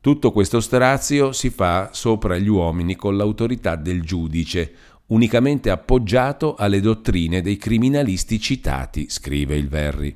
[0.00, 4.72] Tutto questo strazio si fa sopra gli uomini con l'autorità del giudice,
[5.12, 10.14] unicamente appoggiato alle dottrine dei criminalisti citati, scrive il Verri.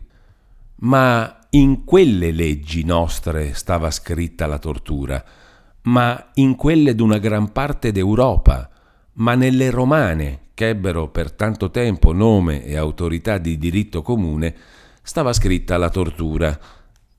[0.78, 5.22] Ma in quelle leggi nostre stava scritta la tortura,
[5.82, 8.68] ma in quelle d'una gran parte d'Europa,
[9.14, 14.54] ma nelle romane, che ebbero per tanto tempo nome e autorità di diritto comune,
[15.02, 16.58] stava scritta la tortura.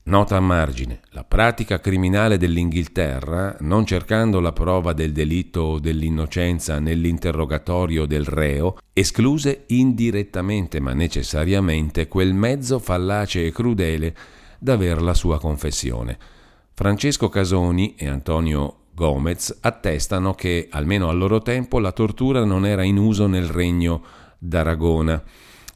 [0.08, 6.78] Nota a margine, la pratica criminale dell'Inghilterra, non cercando la prova del delitto o dell'innocenza
[6.78, 14.16] nell'interrogatorio del reo, escluse indirettamente ma necessariamente quel mezzo fallace e crudele
[14.58, 16.16] d'aver la sua confessione.
[16.72, 22.82] Francesco Casoni e Antonio Gomez attestano che, almeno al loro tempo, la tortura non era
[22.82, 24.02] in uso nel regno
[24.38, 25.22] d'Aragona.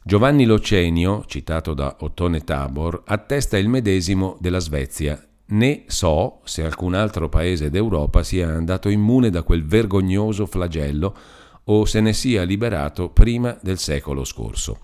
[0.04, 5.24] Giovanni Locenio, citato da Ottone Tabor, attesta il medesimo della Svezia.
[5.44, 11.16] Né so se alcun altro paese d'Europa sia andato immune da quel vergognoso flagello
[11.64, 14.80] o se ne sia liberato prima del secolo scorso.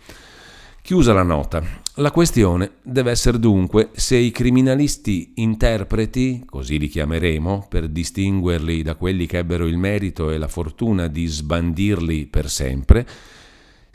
[0.83, 1.65] Chiusa la nota,
[1.97, 8.95] la questione deve essere dunque se i criminalisti interpreti, così li chiameremo, per distinguerli da
[8.95, 13.07] quelli che ebbero il merito e la fortuna di sbandirli per sempre,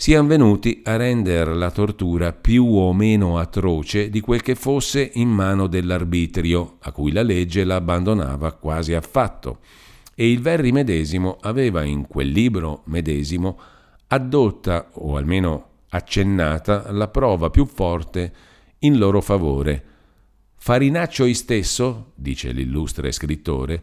[0.04, 5.30] siano venuti a rendere la tortura più o meno atroce di quel che fosse in
[5.30, 9.60] mano dell'arbitrio, a cui la legge la abbandonava quasi affatto.
[10.14, 13.58] E il Verri medesimo aveva in quel libro medesimo
[14.08, 18.34] addotta, o almeno accennata la prova più forte
[18.80, 19.86] in loro favore.
[20.58, 23.82] Farinaccio stesso, dice l'illustre scrittore,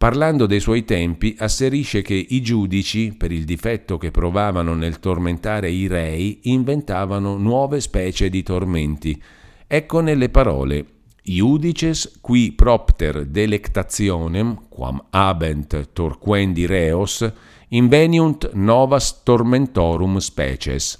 [0.00, 5.70] parlando dei suoi tempi, asserisce che i giudici, per il difetto che provavano nel tormentare
[5.70, 9.22] i rei, inventavano nuove specie di tormenti.
[9.66, 10.86] Ecco nelle parole
[11.24, 17.30] Iudices qui propter delectationem, quam abent torquendi reos,
[17.68, 20.96] inveniunt novas tormentorum species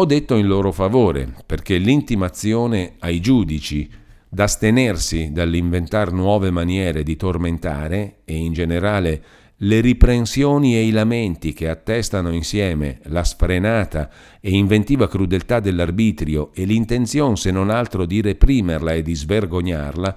[0.00, 3.90] ho detto in loro favore, perché l'intimazione ai giudici
[4.28, 9.22] d'astenersi dall'inventare nuove maniere di tormentare e in generale
[9.62, 14.08] le riprensioni e i lamenti che attestano insieme la sfrenata
[14.40, 20.16] e inventiva crudeltà dell'arbitrio e l'intenzione se non altro di reprimerla e di svergognarla,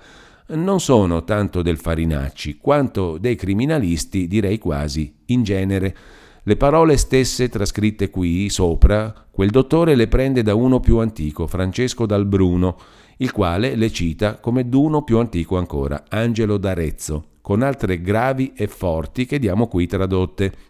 [0.50, 5.96] non sono tanto del Farinacci quanto dei criminalisti, direi quasi in genere,
[6.44, 12.06] le parole stesse trascritte qui sopra, quel dottore le prende da uno più antico, Francesco
[12.06, 12.78] dal Bruno,
[13.22, 18.68] il quale le cita come d'uno più antico ancora, Angelo d'Arezzo, con altre gravi e
[18.68, 20.70] forti che diamo qui tradotte.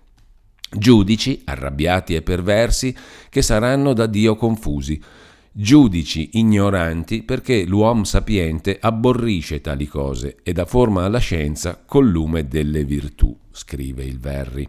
[0.70, 2.96] Giudici, arrabbiati e perversi,
[3.30, 5.02] che saranno da Dio confusi.
[5.54, 12.48] Giudici ignoranti perché l'uomo sapiente abborrisce tali cose e dà forma alla scienza col lume
[12.48, 14.68] delle virtù, scrive il Verri.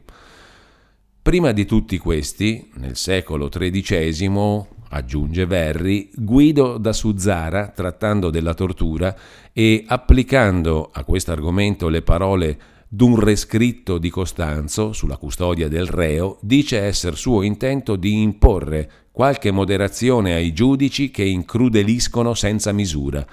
[1.22, 9.14] Prima di tutti questi, nel secolo XIII, aggiunge Verri, Guido da Suzzara, trattando della tortura
[9.52, 16.38] e applicando a questo argomento le parole d'un rescritto di Costanzo sulla custodia del reo,
[16.42, 23.26] dice essere suo intento di imporre qualche moderazione ai giudici che incrudeliscono senza misura.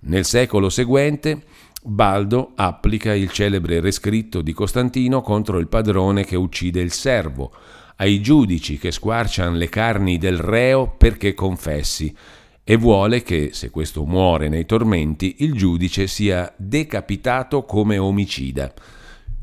[0.00, 1.42] Nel secolo seguente
[1.82, 7.52] Baldo applica il celebre rescritto di Costantino contro il padrone che uccide il servo,
[7.96, 12.14] ai giudici che squarciano le carni del reo perché confessi,
[12.66, 18.72] e vuole che, se questo muore nei tormenti, il giudice sia decapitato come omicida.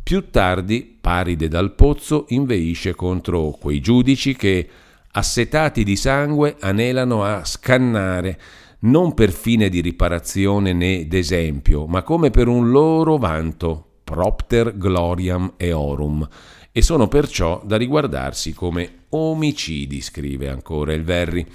[0.03, 4.67] più tardi, paride dal pozzo, inveisce contro quei giudici che,
[5.11, 8.39] assetati di sangue, anelano a scannare,
[8.79, 15.53] non per fine di riparazione né d'esempio, ma come per un loro vanto, propter gloriam
[15.57, 16.27] eorum,
[16.71, 21.45] e sono perciò da riguardarsi come omicidi, scrive ancora il Verri,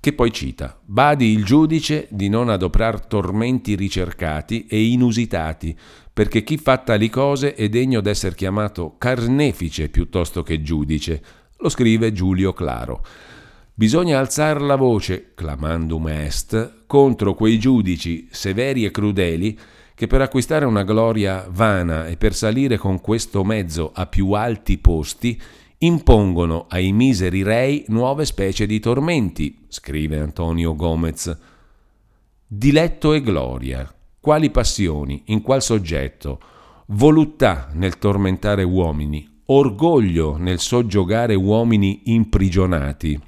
[0.00, 5.76] che poi cita, badi il giudice di non adoprar tormenti ricercati e inusitati,
[6.12, 11.22] perché chi fa tali cose è degno d'essere chiamato carnefice piuttosto che giudice,
[11.58, 13.04] lo scrive Giulio Claro.
[13.74, 19.58] Bisogna alzare la voce, clamandum est, contro quei giudici severi e crudeli
[19.96, 24.76] che per acquistare una gloria vana e per salire con questo mezzo a più alti
[24.76, 25.40] posti
[25.78, 31.34] impongono ai miseri rei nuove specie di tormenti, scrive Antonio Gomez.
[32.46, 33.90] Diletto e gloria,
[34.20, 36.40] quali passioni, in qual soggetto,
[36.88, 43.18] voluttà nel tormentare uomini, orgoglio nel soggiogare uomini imprigionati,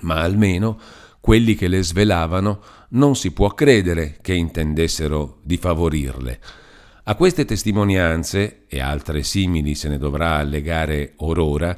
[0.00, 0.78] ma almeno
[1.20, 2.60] quelli che le svelavano
[2.90, 6.40] non si può credere che intendessero di favorirle.
[7.04, 11.76] A queste testimonianze, e altre simili se ne dovrà allegare orora,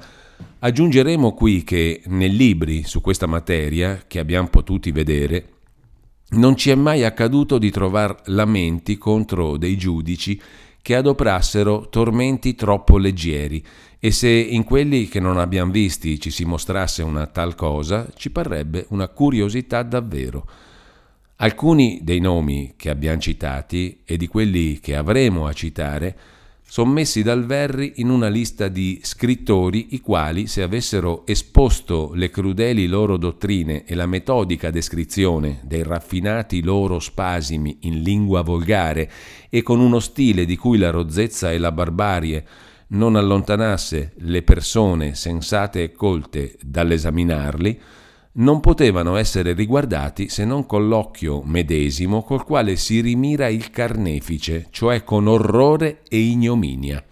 [0.58, 5.48] aggiungeremo qui che nei libri su questa materia, che abbiamo potuti vedere,
[6.30, 10.40] non ci è mai accaduto di trovar lamenti contro dei giudici
[10.82, 13.64] che adoprassero tormenti troppo leggeri
[13.98, 18.30] e se in quelli che non abbiamo visti ci si mostrasse una tal cosa, ci
[18.30, 20.48] parrebbe una curiosità davvero.
[21.36, 26.18] Alcuni dei nomi che abbiamo citati e di quelli che avremo a citare
[26.70, 32.30] sono messi dal Verri in una lista di scrittori i quali, se avessero esposto le
[32.30, 39.10] crudeli loro dottrine e la metodica descrizione dei raffinati loro spasimi in lingua volgare
[39.50, 42.46] e con uno stile di cui la rozzezza e la barbarie
[42.90, 47.80] non allontanasse le persone sensate e colte dall'esaminarli,
[48.32, 54.68] non potevano essere riguardati se non con l'occhio medesimo col quale si rimira il carnefice,
[54.70, 57.04] cioè con orrore e ignominia.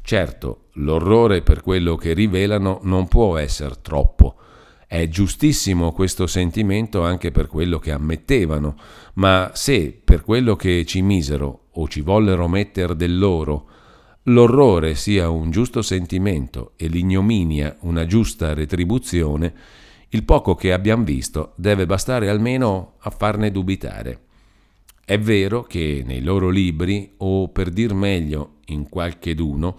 [0.00, 4.36] Certo, l'orrore per quello che rivelano non può essere troppo.
[4.86, 8.76] È giustissimo questo sentimento anche per quello che ammettevano,
[9.14, 13.68] ma se per quello che ci misero o ci vollero metter del loro,
[14.24, 19.54] l'orrore sia un giusto sentimento e l'ignominia una giusta retribuzione,
[20.10, 24.20] il poco che abbiamo visto deve bastare almeno a farne dubitare.
[25.04, 29.78] È vero che nei loro libri, o per dir meglio in qualcheduno,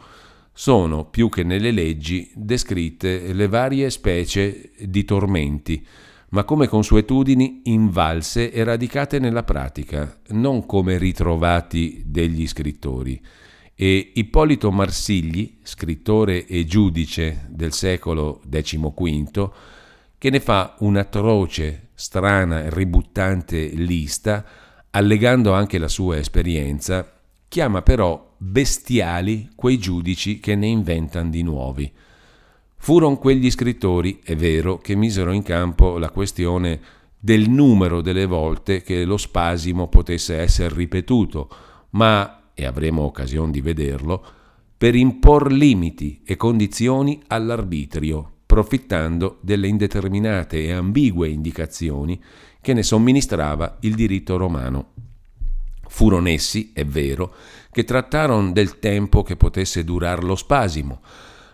[0.54, 5.86] sono più che nelle leggi descritte le varie specie di tormenti,
[6.30, 13.22] ma come consuetudini invalse e radicate nella pratica, non come ritrovati degli scrittori.
[13.76, 19.52] E Ippolito Marsigli, scrittore e giudice del secolo XV,
[20.20, 24.44] che ne fa un'atroce, strana e ributtante lista,
[24.92, 31.92] allegando anche la sua esperienza, chiama però bestiali quei giudici che ne inventano di nuovi.
[32.78, 36.80] Furono quegli scrittori, è vero, che misero in campo la questione
[37.20, 41.50] del numero delle volte che lo spasimo potesse essere ripetuto,
[41.92, 44.26] ma, e avremo occasione di vederlo,
[44.76, 52.20] per impor limiti e condizioni all'arbitrio approfittando delle indeterminate e ambigue indicazioni
[52.60, 54.94] che ne somministrava il diritto romano.
[55.88, 57.34] Furono essi, è vero,
[57.72, 61.02] che trattarono del tempo che potesse durar lo spasimo,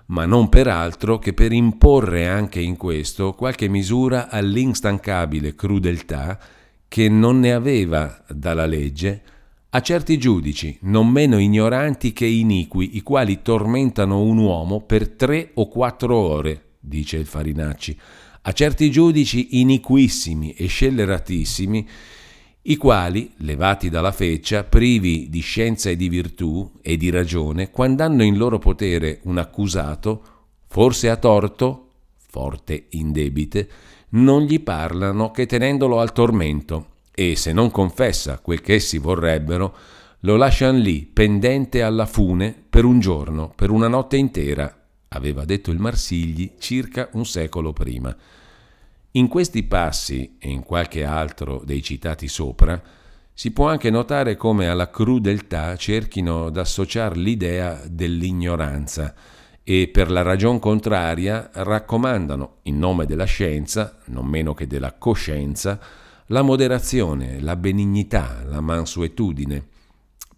[0.08, 6.40] ma non per altro che per imporre anche in questo qualche misura all'instancabile crudeltà
[6.88, 9.22] che non ne aveva dalla legge
[9.70, 15.50] a certi giudici, non meno ignoranti che iniqui, i quali tormentano un uomo per tre
[15.56, 17.98] o quattro ore, dice il Farinacci,
[18.42, 21.88] a certi giudici iniquissimi e scelleratissimi,
[22.64, 28.04] i quali, levati dalla feccia, privi di scienza e di virtù e di ragione, quando
[28.04, 30.24] hanno in loro potere un accusato,
[30.68, 31.92] forse a torto,
[32.30, 33.70] forte in debite,
[34.10, 39.76] non gli parlano che tenendolo al tormento, e se non confessa quel che essi vorrebbero,
[40.22, 44.83] lo lasciano lì, pendente alla fune, per un giorno, per una notte intera,
[45.14, 48.16] aveva detto il Marsigli circa un secolo prima.
[49.12, 52.82] In questi passi e in qualche altro dei citati sopra,
[53.36, 59.14] si può anche notare come alla crudeltà cerchino d'associare l'idea dell'ignoranza
[59.64, 65.80] e per la ragion contraria raccomandano, in nome della scienza, non meno che della coscienza,
[66.28, 69.66] la moderazione, la benignità, la mansuetudine,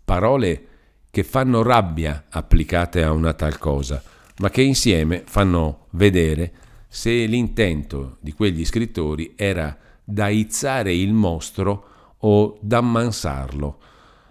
[0.03, 0.67] parole
[1.09, 4.01] che fanno rabbia applicate a una tal cosa,
[4.38, 6.53] ma che insieme fanno vedere
[6.88, 13.79] se l'intento di quegli scrittori era da izzare il mostro o d'ammansarlo.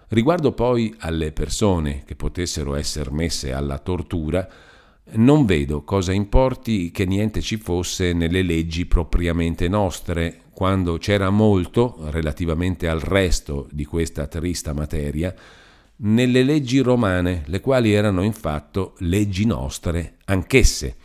[0.09, 4.47] Riguardo poi alle persone che potessero essere messe alla tortura,
[5.13, 11.97] non vedo cosa importi che niente ci fosse nelle leggi propriamente nostre, quando c'era molto,
[12.09, 15.33] relativamente al resto di questa trista materia,
[15.97, 20.95] nelle leggi romane, le quali erano in fatto leggi nostre anch'esse.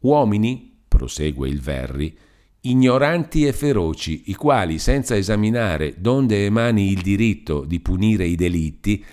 [0.00, 2.16] Uomini, prosegue il Verri,
[2.62, 9.04] ignoranti e feroci, i quali, senza esaminare donde emani il diritto di punire i delitti,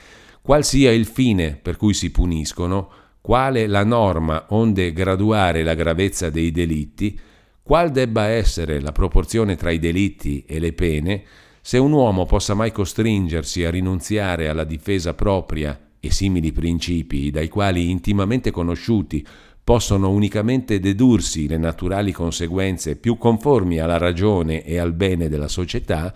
[0.41, 6.29] qual sia il fine per cui si puniscono, quale la norma onde graduare la gravezza
[6.29, 7.19] dei delitti,
[7.61, 11.23] qual debba essere la proporzione tra i delitti e le pene,
[11.61, 17.49] se un uomo possa mai costringersi a rinunziare alla difesa propria e simili principi dai
[17.49, 19.25] quali intimamente conosciuti
[19.63, 26.11] possono unicamente dedursi le naturali conseguenze più conformi alla ragione e al bene della società,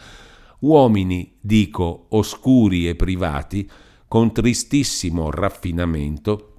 [0.62, 3.70] uomini, dico, oscuri e privati,
[4.08, 6.54] con tristissimo raffinamento,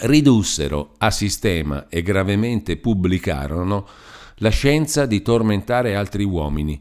[0.00, 3.86] ridussero a sistema e gravemente pubblicarono
[4.36, 6.78] la scienza di tormentare altri uomini,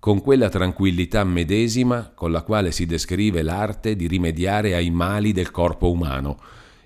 [0.00, 5.50] con quella tranquillità medesima con la quale si descrive l'arte di rimediare ai mali del
[5.50, 6.38] corpo umano,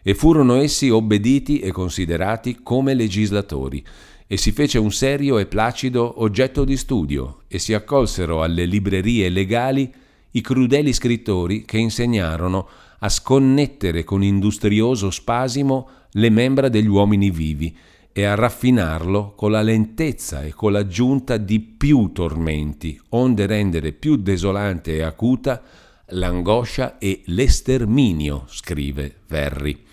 [0.02, 3.84] e furono essi obbediti e considerati come legislatori,
[4.26, 9.28] e si fece un serio e placido oggetto di studio, e si accolsero alle librerie
[9.28, 9.92] legali
[10.30, 12.66] i crudeli scrittori che insegnarono
[13.00, 17.76] a sconnettere con industrioso spasimo le membra degli uomini vivi
[18.12, 24.16] e a raffinarlo con la lentezza e con l'aggiunta di più tormenti, onde rendere più
[24.16, 25.62] desolante e acuta
[26.08, 29.84] l'angoscia e l'esterminio, scrive Verri.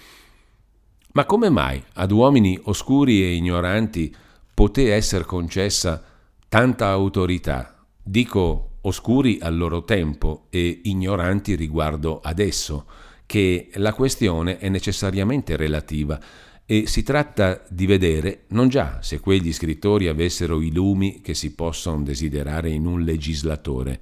[1.13, 4.13] Ma come mai ad uomini oscuri e ignoranti
[4.53, 6.03] poté essere concessa
[6.47, 7.85] tanta autorità?
[8.03, 12.85] Dico oscuri al loro tempo e ignoranti riguardo adesso,
[13.25, 16.19] che la questione è necessariamente relativa
[16.71, 21.55] e si tratta di vedere non già se quegli scrittori avessero i lumi che si
[21.55, 23.99] possono desiderare in un legislatore,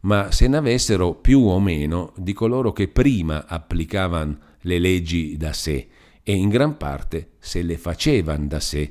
[0.00, 5.52] ma se ne avessero più o meno di coloro che prima applicavano le leggi da
[5.52, 5.86] sé
[6.24, 8.90] e in gran parte se le facevano da sé.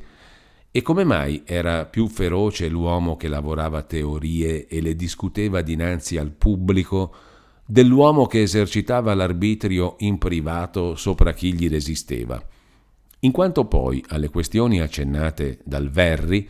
[0.71, 6.31] E come mai era più feroce l'uomo che lavorava teorie e le discuteva dinanzi al
[6.31, 7.13] pubblico
[7.65, 12.41] dell'uomo che esercitava l'arbitrio in privato sopra chi gli resisteva?
[13.21, 16.47] In quanto poi alle questioni accennate dal Verri,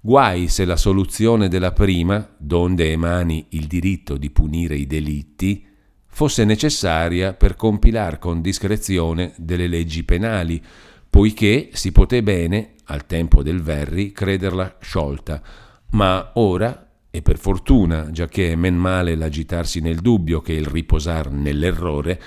[0.00, 5.66] guai se la soluzione della prima, donde emani il diritto di punire i delitti,
[6.06, 10.62] fosse necessaria per compilar con discrezione delle leggi penali,
[11.10, 15.42] poiché si poté bene, al tempo del Verri, crederla sciolta,
[15.90, 21.30] ma ora, e per fortuna, giacché è men male l'agitarsi nel dubbio che il riposar
[21.30, 22.20] nell'errore,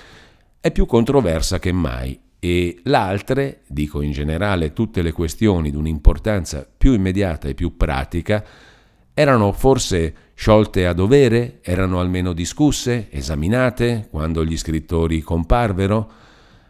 [0.59, 6.68] è più controversa che mai, e l'altre, dico in generale tutte le questioni di un'importanza
[6.76, 8.44] più immediata e più pratica,
[9.14, 16.12] erano forse sciolte a dovere, erano almeno discusse, esaminate, quando gli scrittori comparvero?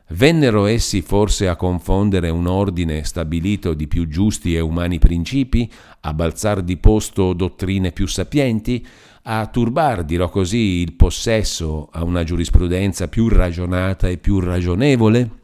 [0.09, 6.13] Vennero essi forse a confondere un ordine stabilito di più giusti e umani principi, a
[6.13, 8.85] balzar di posto dottrine più sapienti,
[9.23, 15.39] a turbar, dirò così, il possesso a una giurisprudenza più ragionata e più ragionevole?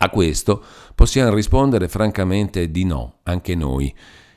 [0.00, 0.62] A questo
[0.94, 3.92] possiamo rispondere francamente di no, anche noi,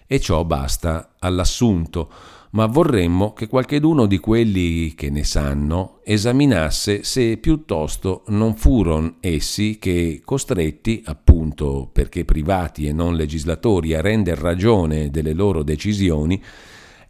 [0.08, 2.12] e ciò basta all'assunto.
[2.54, 9.78] Ma vorremmo che qualcheduno di quelli che ne sanno esaminasse se piuttosto non furono essi
[9.78, 16.44] che, costretti, appunto perché privati e non legislatori, a render ragione delle loro decisioni,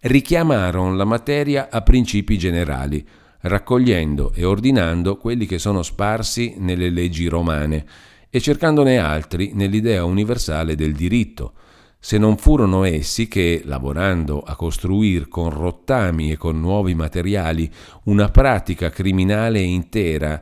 [0.02, 3.04] richiamarono la materia a principi generali,
[3.39, 7.86] raccogliendo e ordinando quelli che sono sparsi nelle leggi romane
[8.32, 11.54] e cercandone altri nell'idea universale del diritto,
[12.00, 17.70] se non furono essi che, lavorando a costruire con rottami e con nuovi materiali
[18.06, 20.42] una pratica criminale intera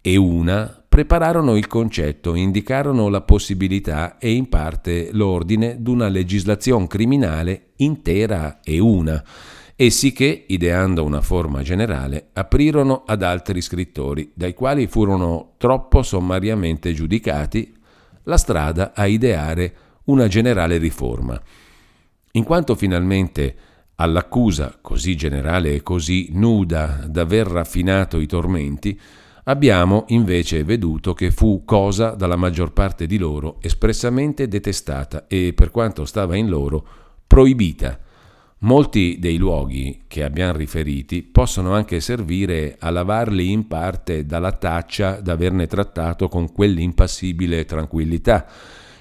[0.00, 7.70] e una, prepararono il concetto, indicarono la possibilità e in parte l'ordine d'una legislazione criminale
[7.76, 9.22] intera e una,
[9.82, 16.92] essi che, ideando una forma generale, aprirono ad altri scrittori, dai quali furono troppo sommariamente
[16.92, 17.72] giudicati,
[18.24, 19.74] la strada a ideare
[20.04, 21.40] una generale riforma.
[22.32, 23.54] In quanto finalmente
[23.94, 29.00] all'accusa così generale e così nuda d'aver raffinato i tormenti,
[29.44, 35.70] Abbiamo invece veduto che fu cosa dalla maggior parte di loro espressamente detestata e, per
[35.70, 36.86] quanto stava in loro,
[37.26, 37.98] proibita.
[38.62, 45.18] Molti dei luoghi che abbiamo riferiti possono anche servire a lavarli in parte dalla taccia
[45.20, 48.46] d'averne trattato con quell'impassibile tranquillità.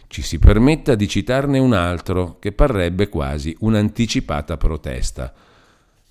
[0.07, 5.33] Ci si permetta di citarne un altro che parrebbe quasi un'anticipata protesta.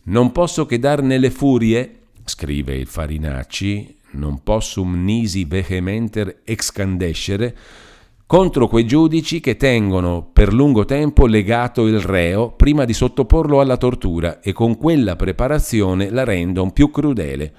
[0.05, 7.57] Non posso che darne le furie, scrive il Farinacci, non possum nisi vehementer excandescere,
[8.29, 13.79] contro quei giudici che tengono per lungo tempo legato il reo prima di sottoporlo alla
[13.79, 17.55] tortura e con quella preparazione la rendono più crudele.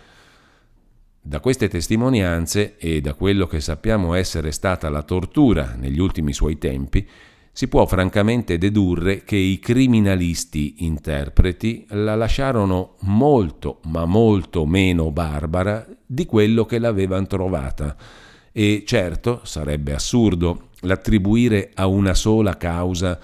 [1.19, 6.59] Da queste testimonianze e da quello che sappiamo essere stata la tortura negli ultimi suoi
[6.59, 7.03] tempi,
[7.51, 15.83] si può francamente dedurre che i criminalisti interpreti la lasciarono molto, ma molto meno barbara
[16.05, 17.97] di quello che l'avevano trovata.
[18.51, 23.19] E certo sarebbe assurdo l'attribuire a una sola causa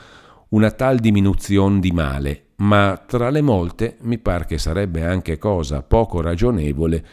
[0.50, 5.82] una tal diminuzione di male, ma tra le molte mi par che sarebbe anche cosa
[5.82, 7.06] poco ragionevole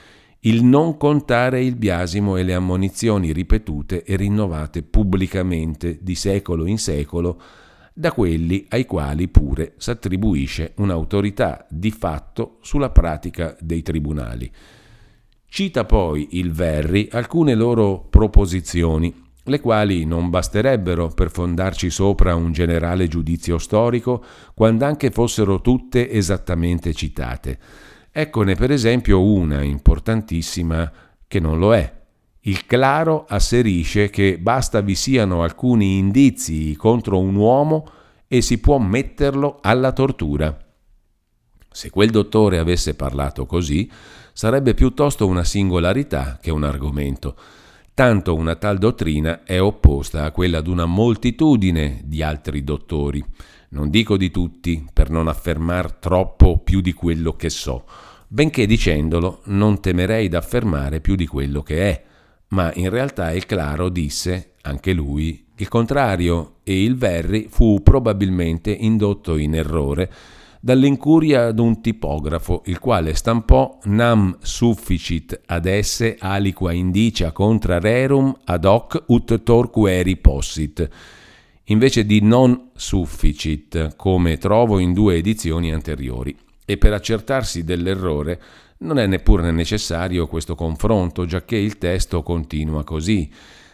[0.45, 6.79] il non contare il biasimo e le ammonizioni ripetute e rinnovate pubblicamente di secolo in
[6.79, 7.41] secolo
[7.95, 14.51] da quelli ai quali pure s'attribuisce un'autorità di fatto sulla pratica dei tribunali.
[15.55, 22.53] Cita poi il Verri alcune loro proposizioni, le quali non basterebbero per fondarci sopra un
[22.53, 24.25] generale giudizio storico,
[24.55, 27.59] quando anche fossero tutte esattamente citate.
[28.11, 30.91] Eccone per esempio una importantissima
[31.29, 32.01] che non lo è.
[32.41, 37.87] Il claro asserisce che basta vi siano alcuni indizi contro un uomo
[38.27, 40.57] e si può metterlo alla tortura.
[41.71, 43.91] Se quel dottore avesse parlato così,
[44.33, 47.37] sarebbe piuttosto una singolarità che un argomento.
[47.95, 53.23] Tanto una tal dottrina è opposta a quella di una moltitudine di altri dottori.
[53.71, 57.85] Non dico di tutti, per non affermar troppo più di quello che so,
[58.29, 62.05] benché dicendolo non temerei d'affermare più di quello che è,
[62.49, 68.71] ma in realtà il Claro disse, anche lui, il contrario e il Verri fu probabilmente
[68.71, 70.11] indotto in errore
[70.65, 78.65] dall'incuria d'un tipografo, il quale stampò nam sufficit ad esse aliqua indicia contra rerum ad
[78.65, 80.89] hoc ut torqueri possit,
[81.65, 86.37] invece di non sufficit, come trovo in due edizioni anteriori.
[86.65, 88.41] E per accertarsi dell'errore
[88.79, 93.29] non è neppure necessario questo confronto, giacché il testo continua così.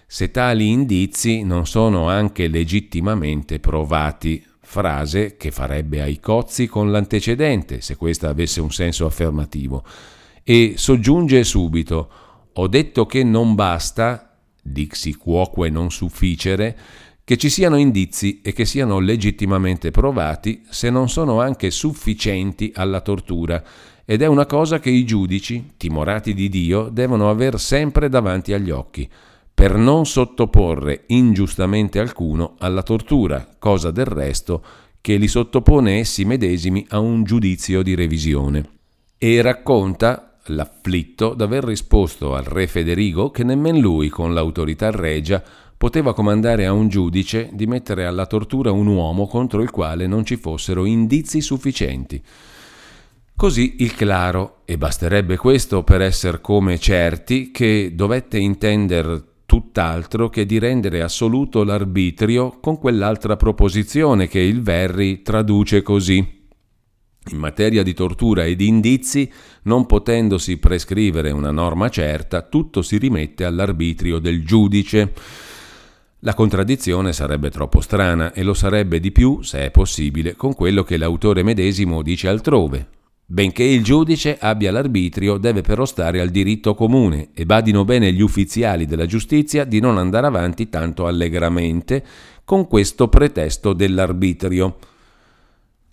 [0.06, 7.80] Se tali indizi non sono anche legittimamente provati, frase che farebbe ai cozzi con l'antecedente,
[7.80, 9.82] se questa avesse un senso affermativo.
[10.44, 12.10] E soggiunge subito,
[12.52, 16.76] ho detto che non basta, dixi quoque non sufficere,
[17.24, 23.00] che ci siano indizi e che siano legittimamente provati se non sono anche sufficienti alla
[23.00, 23.64] tortura
[24.04, 28.70] ed è una cosa che i giudici, timorati di Dio, devono aver sempre davanti agli
[28.70, 29.08] occhi,
[29.58, 34.62] per non sottoporre ingiustamente alcuno alla tortura, cosa del resto
[35.00, 38.68] che li sottopone essi medesimi a un giudizio di revisione.
[39.18, 45.42] E racconta l'afflitto d'aver risposto al re Federico che nemmen lui con l'autorità regia
[45.76, 50.24] poteva comandare a un giudice di mettere alla tortura un uomo contro il quale non
[50.24, 52.22] ci fossero indizi sufficienti.
[53.34, 60.44] Così il claro, e basterebbe questo per essere come certi, che dovette intender tutt'altro che
[60.44, 66.18] di rendere assoluto l'arbitrio con quell'altra proposizione che il Verri traduce così.
[67.30, 69.32] In materia di tortura e di indizi,
[69.62, 75.14] non potendosi prescrivere una norma certa, tutto si rimette all'arbitrio del giudice.
[76.18, 80.82] La contraddizione sarebbe troppo strana e lo sarebbe di più, se è possibile, con quello
[80.82, 82.97] che l'autore medesimo dice altrove.
[83.30, 88.22] Benché il giudice abbia l'arbitrio, deve però stare al diritto comune e badino bene gli
[88.22, 92.02] ufficiali della giustizia di non andare avanti tanto allegramente
[92.44, 94.78] con questo pretesto dell'arbitrio.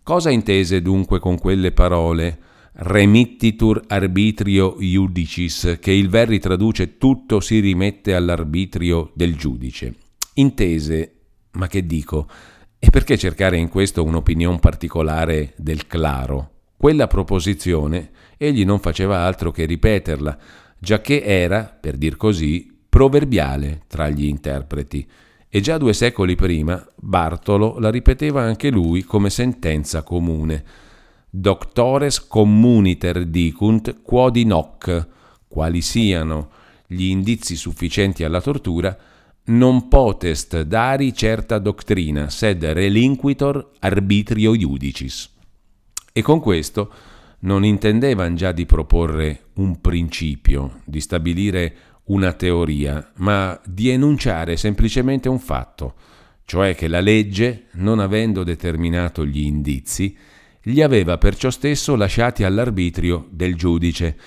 [0.02, 2.40] Cosa intese dunque con quelle parole?
[2.72, 9.96] Remittitur arbitrio iudicis, che il Verri traduce tutto si rimette all'arbitrio del giudice
[10.36, 11.16] intese,
[11.52, 12.30] ma che dico,
[12.80, 16.55] e perché cercare in questo un'opinione particolare del claro?
[16.78, 20.38] Quella proposizione egli non faceva altro che ripeterla,
[20.78, 25.08] giacché era, per dir così, proverbiale tra gli interpreti,
[25.50, 30.64] e già due secoli prima Bartolo la ripeteva anche lui come sentenza comune.
[31.30, 35.08] Doctores communiter dicunt quod in hoc,
[35.48, 36.50] quali siano
[36.88, 38.98] gli indizi sufficienti alla tortura,
[39.46, 45.35] non potest dari certa doctrina, sed relinquitor arbitrio iudicis.
[46.18, 46.94] E con questo
[47.40, 55.28] non intendevan già di proporre un principio, di stabilire una teoria, ma di enunciare semplicemente
[55.28, 55.96] un fatto,
[56.46, 60.16] cioè che la legge, non avendo determinato gli indizi,
[60.62, 64.18] li aveva perciò stesso lasciati all'arbitrio del giudice.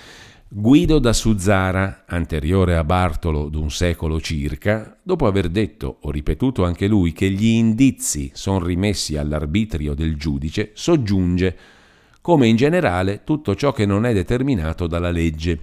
[0.47, 6.85] Guido da Suzzara, anteriore a Bartolo d'un secolo circa, dopo aver detto o ripetuto anche
[6.85, 11.77] lui che gli indizi sono rimessi all'arbitrio del giudice, soggiunge
[12.29, 15.59] come in generale tutto ciò che non è determinato dalla legge.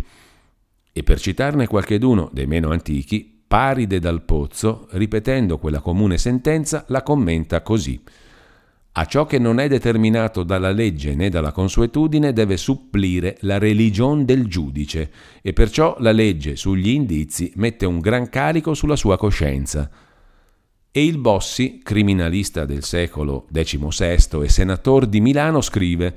[0.93, 7.05] E per citarne qualcheduno dei meno antichi, Paride dal Pozzo, ripetendo quella comune sentenza, la
[7.05, 8.03] commenta così.
[8.95, 14.25] A ciò che non è determinato dalla legge né dalla consuetudine deve supplire la religione
[14.25, 15.12] del giudice
[15.43, 19.89] e perciò la legge sugli indizi mette un gran carico sulla sua coscienza.
[20.91, 26.17] E il Bossi, criminalista del secolo XVI e senatore di Milano, scrive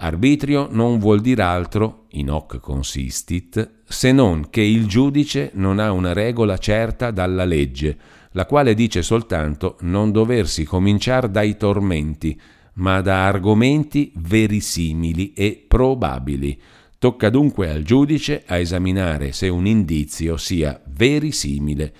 [0.00, 5.90] Arbitrio non vuol dire altro, in hoc consistit, se non che il giudice non ha
[5.90, 7.98] una regola certa dalla legge,
[8.32, 12.40] la quale dice soltanto non doversi cominciare dai tormenti,
[12.74, 16.60] ma da argomenti verisimili e probabili.
[16.96, 21.92] Tocca dunque al giudice a esaminare se un indizio sia verisimile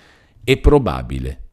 [0.44, 1.47] e probabile.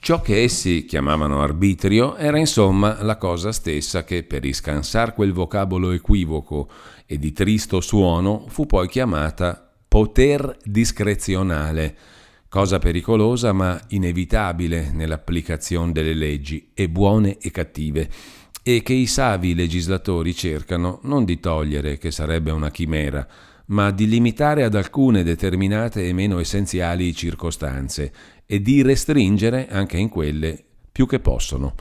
[0.00, 5.90] Ciò che essi chiamavano arbitrio era insomma la cosa stessa che per riscansar quel vocabolo
[5.90, 6.70] equivoco
[7.04, 11.96] e di tristo suono fu poi chiamata poter discrezionale,
[12.48, 18.08] cosa pericolosa ma inevitabile nell'applicazione delle leggi, e buone e cattive,
[18.62, 23.26] e che i savi legislatori cercano non di togliere, che sarebbe una chimera,
[23.66, 28.12] ma di limitare ad alcune determinate e meno essenziali circostanze
[28.50, 30.58] e di restringere anche in quelle
[30.90, 31.74] più che possono.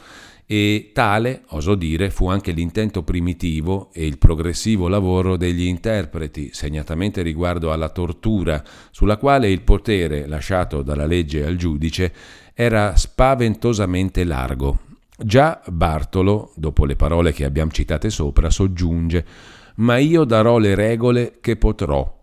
[0.46, 7.22] E tale, oso dire, fu anche l'intento primitivo e il progressivo lavoro degli interpreti, segnatamente
[7.22, 8.62] riguardo alla tortura,
[8.92, 12.14] sulla quale il potere lasciato dalla legge al giudice
[12.54, 14.80] era spaventosamente largo.
[15.18, 21.38] Già Bartolo, dopo le parole che abbiamo citate sopra, soggiunge ma io darò le regole
[21.42, 22.17] che potrò.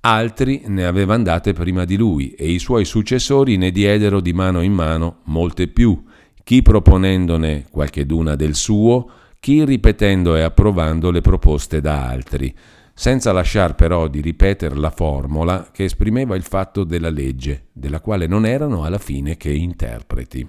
[0.00, 4.60] Altri ne avevano date prima di lui e i suoi successori ne diedero di mano
[4.62, 6.04] in mano molte più,
[6.44, 12.54] chi proponendone qualcheduna del suo, chi ripetendo e approvando le proposte da altri,
[12.94, 18.26] senza lasciar però di ripetere la formula che esprimeva il fatto della legge, della quale
[18.26, 20.46] non erano alla fine che interpreti.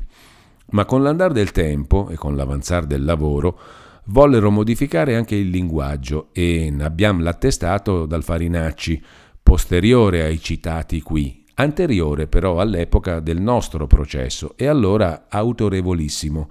[0.71, 3.59] Ma con l'andar del tempo e con l'avanzar del lavoro,
[4.05, 9.01] vollero modificare anche il linguaggio e ne abbiamo l'attestato dal Farinacci,
[9.49, 16.47] posteriore ai citati qui, anteriore però all'epoca del nostro processo e allora autorevolissimo.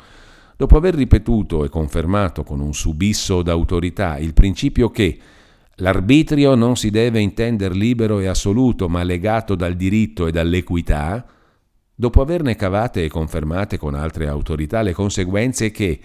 [0.56, 5.16] Dopo aver ripetuto e confermato con un subisso d'autorità il principio che
[5.76, 11.24] l'arbitrio non si deve intendere libero e assoluto, ma legato dal diritto e dall'equità,
[11.94, 16.00] dopo averne cavate e confermate con altre autorità le conseguenze che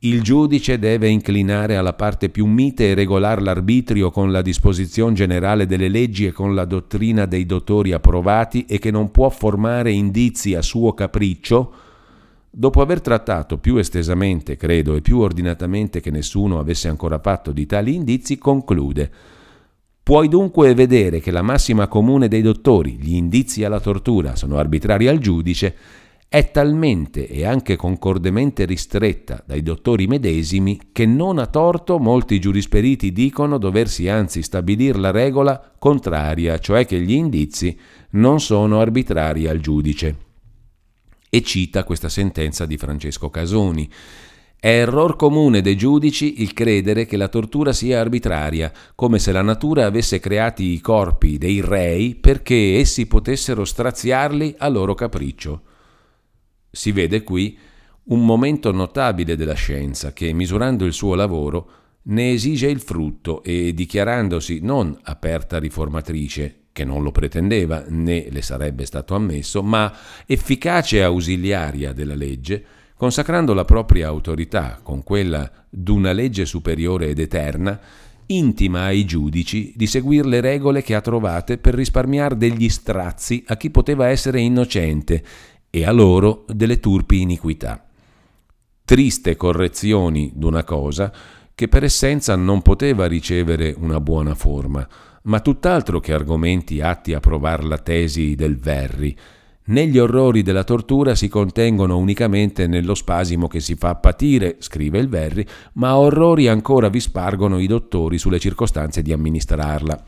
[0.00, 5.64] il giudice deve inclinare alla parte più mite e regolar l'arbitrio con la disposizione generale
[5.66, 10.54] delle leggi e con la dottrina dei dottori approvati e che non può formare indizi
[10.54, 11.72] a suo capriccio,
[12.50, 17.64] dopo aver trattato più estesamente, credo, e più ordinatamente che nessuno avesse ancora fatto di
[17.64, 19.10] tali indizi, conclude.
[20.02, 25.08] Puoi dunque vedere che la massima comune dei dottori, gli indizi alla tortura, sono arbitrari
[25.08, 25.74] al giudice,
[26.34, 33.12] è talmente e anche concordemente ristretta dai dottori medesimi che non a torto molti giurisperiti
[33.12, 37.78] dicono doversi anzi stabilire la regola contraria, cioè che gli indizi
[38.14, 40.16] non sono arbitrari al giudice.
[41.30, 43.88] E cita questa sentenza di Francesco Casoni.
[44.58, 49.42] È error comune dei giudici il credere che la tortura sia arbitraria, come se la
[49.42, 55.62] natura avesse creati i corpi dei rei perché essi potessero straziarli a loro capriccio.
[56.74, 57.56] Si vede qui
[58.04, 61.70] un momento notabile della scienza che, misurando il suo lavoro,
[62.06, 68.42] ne esige il frutto e dichiarandosi non aperta riformatrice, che non lo pretendeva né le
[68.42, 69.94] sarebbe stato ammesso, ma
[70.26, 72.64] efficace ausiliaria della legge,
[72.96, 77.80] consacrando la propria autorità con quella d'una legge superiore ed eterna,
[78.26, 83.56] intima ai giudici di seguire le regole che ha trovate per risparmiare degli strazi a
[83.56, 85.22] chi poteva essere innocente
[85.74, 87.84] e a loro delle turpi iniquità.
[88.84, 91.12] Triste correzioni d'una cosa
[91.52, 94.86] che per essenza non poteva ricevere una buona forma,
[95.22, 99.18] ma tutt'altro che argomenti atti a provar la tesi del Verri.
[99.64, 105.08] Negli orrori della tortura si contengono unicamente nello spasimo che si fa patire, scrive il
[105.08, 110.04] Verri, ma orrori ancora vi spargono i dottori sulle circostanze di amministrarla.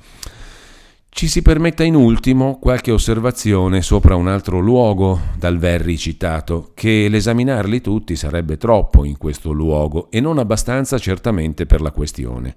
[1.16, 7.08] Ci si permetta in ultimo qualche osservazione sopra un altro luogo dal Verri citato, che
[7.08, 12.54] l'esaminarli tutti sarebbe troppo in questo luogo e non abbastanza certamente per la questione.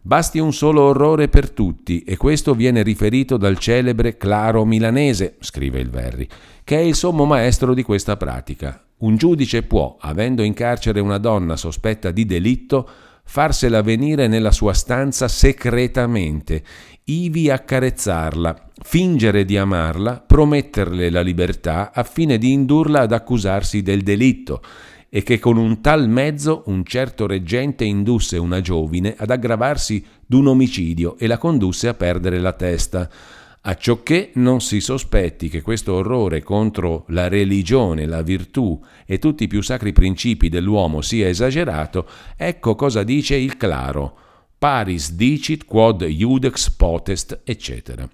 [0.00, 5.78] Basti un solo orrore per tutti, e questo viene riferito dal celebre Claro Milanese, scrive
[5.78, 6.28] il Verri,
[6.64, 8.82] che è il sommo maestro di questa pratica.
[8.98, 12.88] Un giudice può, avendo in carcere una donna sospetta di delitto,
[13.22, 16.64] farsela venire nella sua stanza segretamente,
[17.10, 24.62] ivi accarezzarla, fingere di amarla, prometterle la libertà affine di indurla ad accusarsi del delitto,
[25.08, 30.48] e che con un tal mezzo un certo reggente indusse una giovine ad aggravarsi d'un
[30.48, 33.08] omicidio e la condusse a perdere la testa
[33.60, 39.48] acciocché non si sospetti che questo orrore contro la religione, la virtù e tutti i
[39.48, 44.27] più sacri principi dell'uomo sia esagerato, ecco cosa dice il claro.
[44.58, 48.08] Paris dicit quod iudex potest, eccetera.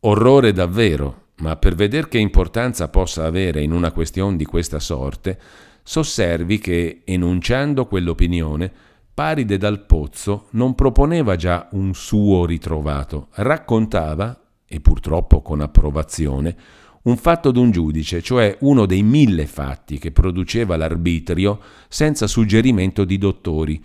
[0.00, 5.40] Orrore davvero, ma per veder che importanza possa avere in una questione di questa sorte,
[5.82, 8.72] sosservi che, enunciando quell'opinione,
[9.16, 16.54] Paride dal Pozzo non proponeva già un suo ritrovato, raccontava e purtroppo con approvazione,
[17.04, 23.16] un fatto d'un giudice, cioè uno dei mille fatti che produceva l'arbitrio senza suggerimento di
[23.16, 23.82] dottori.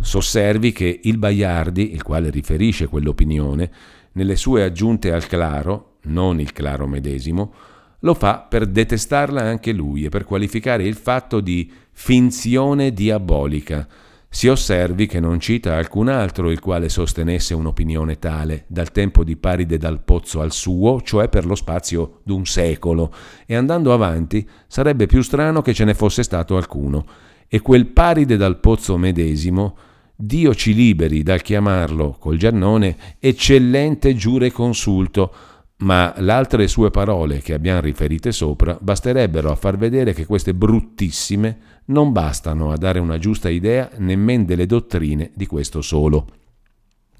[0.00, 3.70] Sosservi che il Baiardi, il quale riferisce quell'opinione,
[4.12, 7.52] nelle sue aggiunte al claro, non il claro medesimo,
[8.00, 13.86] lo fa per detestarla anche lui e per qualificare il fatto di finzione diabolica,
[14.30, 19.36] si osservi che non cita alcun altro il quale sostenesse un'opinione tale, dal tempo di
[19.36, 23.12] Paride dal Pozzo al suo, cioè per lo spazio d'un secolo,
[23.46, 27.06] e andando avanti sarebbe più strano che ce ne fosse stato alcuno.
[27.48, 29.76] E quel Paride dal Pozzo medesimo,
[30.20, 35.32] Dio ci liberi dal chiamarlo, col Giannone, eccellente giure consulto,
[35.76, 40.54] ma le altre sue parole che abbiamo riferite sopra basterebbero a far vedere che queste
[40.54, 46.26] bruttissime non bastano a dare una giusta idea nemmeno delle dottrine di questo solo.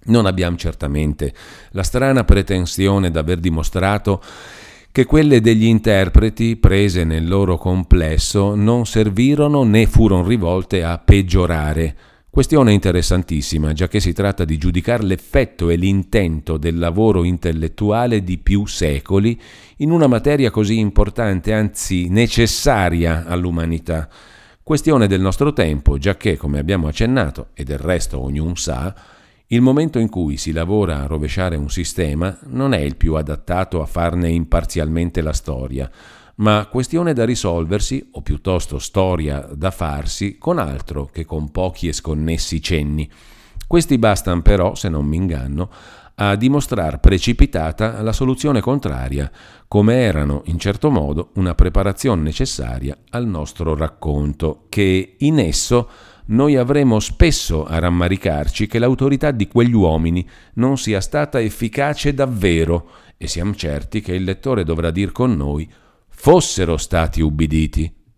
[0.07, 1.33] Non abbiamo certamente
[1.71, 4.21] la strana pretensione d'aver dimostrato
[4.91, 11.97] che quelle degli interpreti, prese nel loro complesso, non servirono né furono rivolte a peggiorare,
[12.39, 18.39] Questione interessantissima, già che si tratta di giudicare l'effetto e l'intento del lavoro intellettuale di
[18.39, 19.37] più secoli
[19.79, 24.09] in una materia così importante, anzi necessaria all'umanità.
[24.63, 28.95] Questione del nostro tempo, già che, come abbiamo accennato, e del resto ognuno sa,
[29.49, 33.83] il momento in cui si lavora a rovesciare un sistema non è il più adattato
[33.83, 35.91] a farne imparzialmente la storia,
[36.39, 41.93] ma questione da risolversi, o piuttosto storia da farsi, con altro che con pochi e
[41.93, 43.09] sconnessi cenni.
[43.67, 45.71] Questi bastano però, se non mi inganno,
[46.21, 49.31] a dimostrar precipitata la soluzione contraria,
[49.69, 55.89] come erano in certo modo una preparazione necessaria al nostro racconto, che in esso
[56.27, 62.91] noi avremo spesso a rammaricarci che l'autorità di quegli uomini non sia stata efficace davvero,
[63.17, 65.69] e siamo certi che il lettore dovrà dir con noi
[66.21, 67.98] fossero stati ubbiditi.